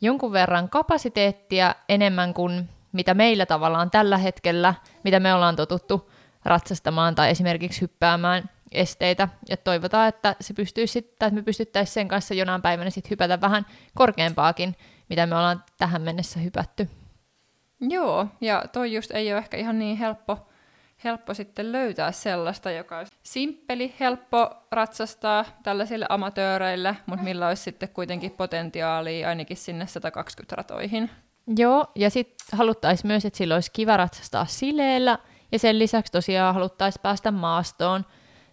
jonkun 0.00 0.32
verran 0.32 0.68
kapasiteettia 0.68 1.74
enemmän 1.88 2.34
kuin 2.34 2.68
mitä 2.92 3.14
meillä 3.14 3.46
tavallaan 3.46 3.90
tällä 3.90 4.18
hetkellä, 4.18 4.74
mitä 5.04 5.20
me 5.20 5.34
ollaan 5.34 5.56
totuttu 5.56 6.10
ratsastamaan 6.44 7.14
tai 7.14 7.30
esimerkiksi 7.30 7.80
hyppäämään 7.80 8.50
esteitä, 8.74 9.28
ja 9.48 9.56
toivotaan, 9.56 10.08
että 10.08 10.36
se 10.40 10.54
pystyy 10.54 10.86
sitten, 10.86 11.26
että 11.26 11.30
me 11.30 11.42
pystyttäisiin 11.42 11.94
sen 11.94 12.08
kanssa 12.08 12.34
jonain 12.34 12.62
päivänä 12.62 12.90
sitten 12.90 13.10
hypätä 13.10 13.40
vähän 13.40 13.66
korkeampaakin, 13.94 14.76
mitä 15.08 15.26
me 15.26 15.36
ollaan 15.36 15.64
tähän 15.78 16.02
mennessä 16.02 16.40
hypätty. 16.40 16.88
Joo, 17.80 18.26
ja 18.40 18.64
toi 18.72 18.94
just 18.94 19.10
ei 19.10 19.32
ole 19.32 19.38
ehkä 19.38 19.56
ihan 19.56 19.78
niin 19.78 19.96
helppo, 19.96 20.38
helppo 21.04 21.34
sitten 21.34 21.72
löytää 21.72 22.12
sellaista, 22.12 22.70
joka 22.70 22.98
olisi 22.98 23.12
simppeli, 23.22 23.94
helppo 24.00 24.50
ratsastaa 24.72 25.44
tällaisille 25.62 26.06
amatööreille, 26.08 26.96
mutta 27.06 27.24
millä 27.24 27.48
olisi 27.48 27.62
sitten 27.62 27.88
kuitenkin 27.88 28.30
potentiaalia 28.30 29.28
ainakin 29.28 29.56
sinne 29.56 29.86
120 29.86 30.56
ratoihin. 30.56 31.10
Joo, 31.56 31.86
ja 31.94 32.10
sitten 32.10 32.58
haluttaisiin 32.58 33.06
myös, 33.06 33.24
että 33.24 33.36
sillä 33.36 33.54
olisi 33.54 33.70
kiva 33.72 33.96
ratsastaa 33.96 34.46
sileellä, 34.46 35.18
ja 35.52 35.58
sen 35.58 35.78
lisäksi 35.78 36.12
tosiaan 36.12 36.54
haluttaisiin 36.54 37.02
päästä 37.02 37.30
maastoon 37.30 38.04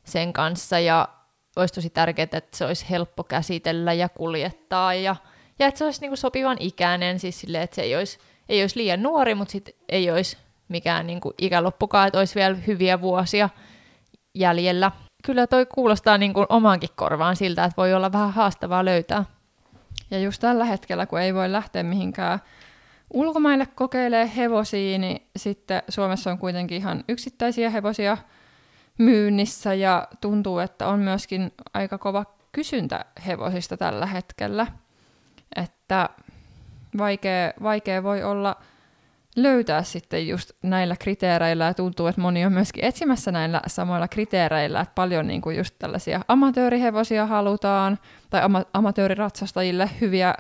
sen 0.10 0.34
kanssa, 0.34 0.80
ja 0.80 1.08
olisi 1.56 1.74
tosi 1.74 1.90
tärkeää, 1.90 2.24
että 2.32 2.58
se 2.58 2.66
olisi 2.66 2.86
helppo 2.90 3.24
käsitellä 3.24 3.94
ja 3.94 4.10
kuljettaa, 4.10 4.94
ja, 4.94 5.16
ja 5.60 5.68
että 5.68 5.78
se 5.78 5.86
olisi 5.86 6.02
niinku 6.02 6.16
sopivan 6.16 6.58
ikäinen, 6.60 7.20
siis 7.20 7.40
silleen, 7.40 7.64
että 7.64 7.76
se 7.76 7.82
ei 7.82 7.96
olisi, 7.96 8.20
ei 8.50 8.62
olisi 8.62 8.80
liian 8.80 9.04
nuori, 9.04 9.36
mutta 9.36 9.52
sitten 9.52 9.74
ei 9.90 10.12
olisi 10.12 10.38
mikään 10.68 11.08
niinku 11.08 11.34
ikäloppukaan, 11.38 12.08
että 12.08 12.20
olisi 12.20 12.36
vielä 12.36 12.56
hyviä 12.68 13.02
vuosia 13.02 13.50
jäljellä. 14.36 14.92
Kyllä 15.26 15.48
toi 15.48 15.66
kuulostaa 15.66 16.18
niinku 16.18 16.46
omaankin 16.50 16.90
korvaan 16.96 17.36
siltä, 17.36 17.64
että 17.64 17.78
voi 17.78 17.94
olla 17.94 18.12
vähän 18.12 18.34
haastavaa 18.34 18.86
löytää. 18.86 19.26
Ja 20.12 20.20
just 20.20 20.42
tällä 20.42 20.66
hetkellä, 20.66 21.06
kun 21.06 21.20
ei 21.22 21.34
voi 21.34 21.52
lähteä 21.52 21.84
mihinkään 21.84 22.40
ulkomaille 23.14 23.68
kokeilee 23.76 24.32
hevosia, 24.36 24.98
niin 24.98 25.28
sitten 25.36 25.84
Suomessa 25.90 26.32
on 26.32 26.38
kuitenkin 26.38 26.78
ihan 26.78 27.04
yksittäisiä 27.10 27.70
hevosia 27.70 28.18
myynnissä 29.00 29.74
ja 29.74 30.08
tuntuu, 30.22 30.60
että 30.60 30.88
on 30.88 31.00
myöskin 31.00 31.52
aika 31.74 31.98
kova 31.98 32.26
kysyntä 32.52 33.06
hevosista 33.28 33.78
tällä 33.78 34.06
hetkellä. 34.06 34.68
Että 35.56 36.10
vaikea, 36.98 37.54
vaikea 37.64 38.04
voi 38.04 38.24
olla 38.24 38.56
löytää 39.36 39.84
sitten 39.84 40.28
just 40.28 40.52
näillä 40.64 40.96
kriteereillä 40.96 41.66
ja 41.66 41.74
tuntuu, 41.74 42.08
että 42.08 42.22
moni 42.22 42.46
on 42.46 42.54
myöskin 42.54 42.86
etsimässä 42.86 43.32
näillä 43.32 43.62
samoilla 43.68 44.08
kriteereillä, 44.08 44.82
että 44.82 44.96
paljon 44.96 45.28
niin 45.28 45.42
kuin 45.42 45.58
just 45.58 45.76
tällaisia 45.80 46.22
amatöörihevosia 46.28 47.26
halutaan 47.26 48.00
tai 48.30 48.42
ama- 48.42 48.66
amatööriratsastajille 48.74 49.90
hyviä 50.02 50.34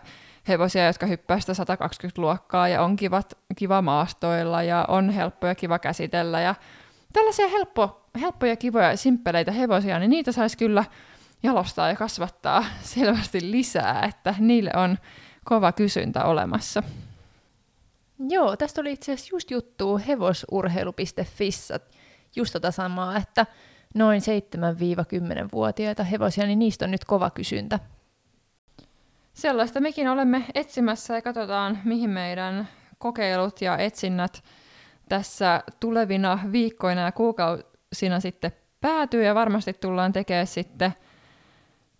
hevosia, 0.48 0.88
jotka 0.88 1.06
hyppää 1.06 1.40
sitä 1.40 1.54
120 1.54 2.22
luokkaa 2.22 2.68
ja 2.68 2.82
on 2.82 2.96
kivat, 2.96 3.38
kiva 3.56 3.82
maastoilla 3.82 4.64
ja 4.64 4.86
on 4.88 5.10
helppo 5.10 5.48
ja 5.48 5.56
kiva 5.56 5.80
käsitellä 5.80 6.42
ja 6.42 6.56
tällaisia 7.14 7.48
helppo, 7.48 8.10
helppoja, 8.22 8.56
kivoja, 8.56 8.98
simppeleitä 8.98 9.52
hevosia, 9.52 10.00
niin 10.00 10.10
niitä 10.10 10.32
saisi 10.32 10.58
kyllä 10.58 10.86
jalostaa 11.44 11.90
ja 11.90 11.96
kasvattaa 11.96 12.66
selvästi 12.82 13.52
lisää, 13.52 14.06
että 14.06 14.36
niille 14.40 14.72
on 14.76 14.98
kova 15.46 15.72
kysyntä 15.72 16.26
olemassa. 16.26 16.84
Joo, 18.30 18.58
tästä 18.58 18.82
oli 18.82 18.92
itse 18.92 19.14
asiassa 19.14 19.36
just 19.36 19.52
juttu 19.52 20.02
hevosurheilu.fissä, 20.08 21.80
just 22.36 22.54
tota 22.54 22.72
samaa, 22.72 23.18
että 23.18 23.46
noin 23.96 24.22
7-10-vuotiaita 24.22 26.04
hevosia, 26.04 26.46
niin 26.46 26.60
niistä 26.60 26.86
on 26.86 26.92
nyt 26.92 27.06
kova 27.06 27.30
kysyntä. 27.30 27.80
Sellaista 29.34 29.80
mekin 29.80 30.08
olemme 30.08 30.46
etsimässä 30.56 31.16
ja 31.16 31.22
katsotaan, 31.22 31.80
mihin 31.84 32.10
meidän 32.10 32.68
kokeilut 32.98 33.62
ja 33.62 33.78
etsinnät 33.78 34.44
tässä 35.10 35.64
tulevina 35.80 36.40
viikkoina 36.52 37.02
ja 37.02 37.12
kuukausina 37.12 38.20
sitten 38.20 38.52
päätyy 38.82 39.24
ja 39.24 39.36
varmasti 39.36 39.74
tullaan 39.74 40.14
tekemään 40.14 40.48
sitten 40.48 40.94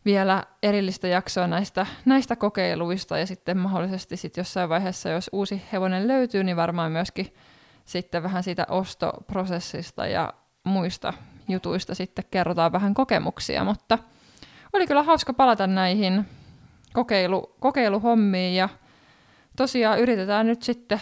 vielä 0.06 0.44
erillistä 0.64 1.08
jaksoa 1.08 1.48
näistä, 1.48 1.86
näistä 2.06 2.36
kokeiluista 2.36 3.18
ja 3.18 3.26
sitten 3.26 3.58
mahdollisesti 3.58 4.18
sitten 4.18 4.42
jossain 4.42 4.70
vaiheessa, 4.70 5.10
jos 5.10 5.30
uusi 5.34 5.62
hevonen 5.74 6.08
löytyy, 6.08 6.44
niin 6.44 6.58
varmaan 6.58 6.92
myöskin 6.92 7.34
sitten 7.86 8.24
vähän 8.24 8.44
siitä 8.44 8.66
ostoprosessista 8.70 10.08
ja 10.08 10.34
muista 10.64 11.14
jutuista 11.48 11.96
sitten 11.96 12.26
kerrotaan 12.32 12.72
vähän 12.72 12.94
kokemuksia, 12.94 13.64
mutta 13.64 13.98
oli 14.74 14.88
kyllä 14.88 15.04
hauska 15.04 15.34
palata 15.34 15.68
näihin 15.68 16.26
kokeilu, 16.94 17.56
kokeiluhommiin 17.60 18.56
ja 18.56 18.70
tosiaan 19.58 20.00
yritetään 20.00 20.48
nyt 20.48 20.64
sitten 20.64 21.00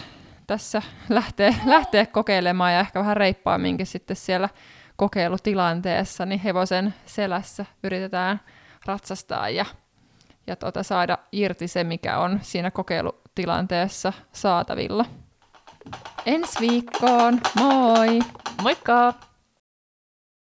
tässä 0.48 0.82
lähteä, 1.08 1.54
lähteä 1.66 2.06
kokeilemaan 2.06 2.72
ja 2.72 2.80
ehkä 2.80 3.00
vähän 3.00 3.16
reippaamminkin 3.16 3.86
sitten 3.86 4.16
siellä 4.16 4.48
kokeilutilanteessa, 4.96 6.26
niin 6.26 6.40
hevosen 6.40 6.94
selässä 7.06 7.66
yritetään 7.82 8.40
ratsastaa 8.86 9.48
ja, 9.48 9.64
ja 10.46 10.56
tuota, 10.56 10.82
saada 10.82 11.18
irti 11.32 11.68
se, 11.68 11.84
mikä 11.84 12.18
on 12.18 12.38
siinä 12.42 12.70
kokeilutilanteessa 12.70 14.12
saatavilla. 14.32 15.04
Ensi 16.26 16.60
viikkoon, 16.60 17.40
moi! 17.54 18.18
Moikka! 18.62 19.27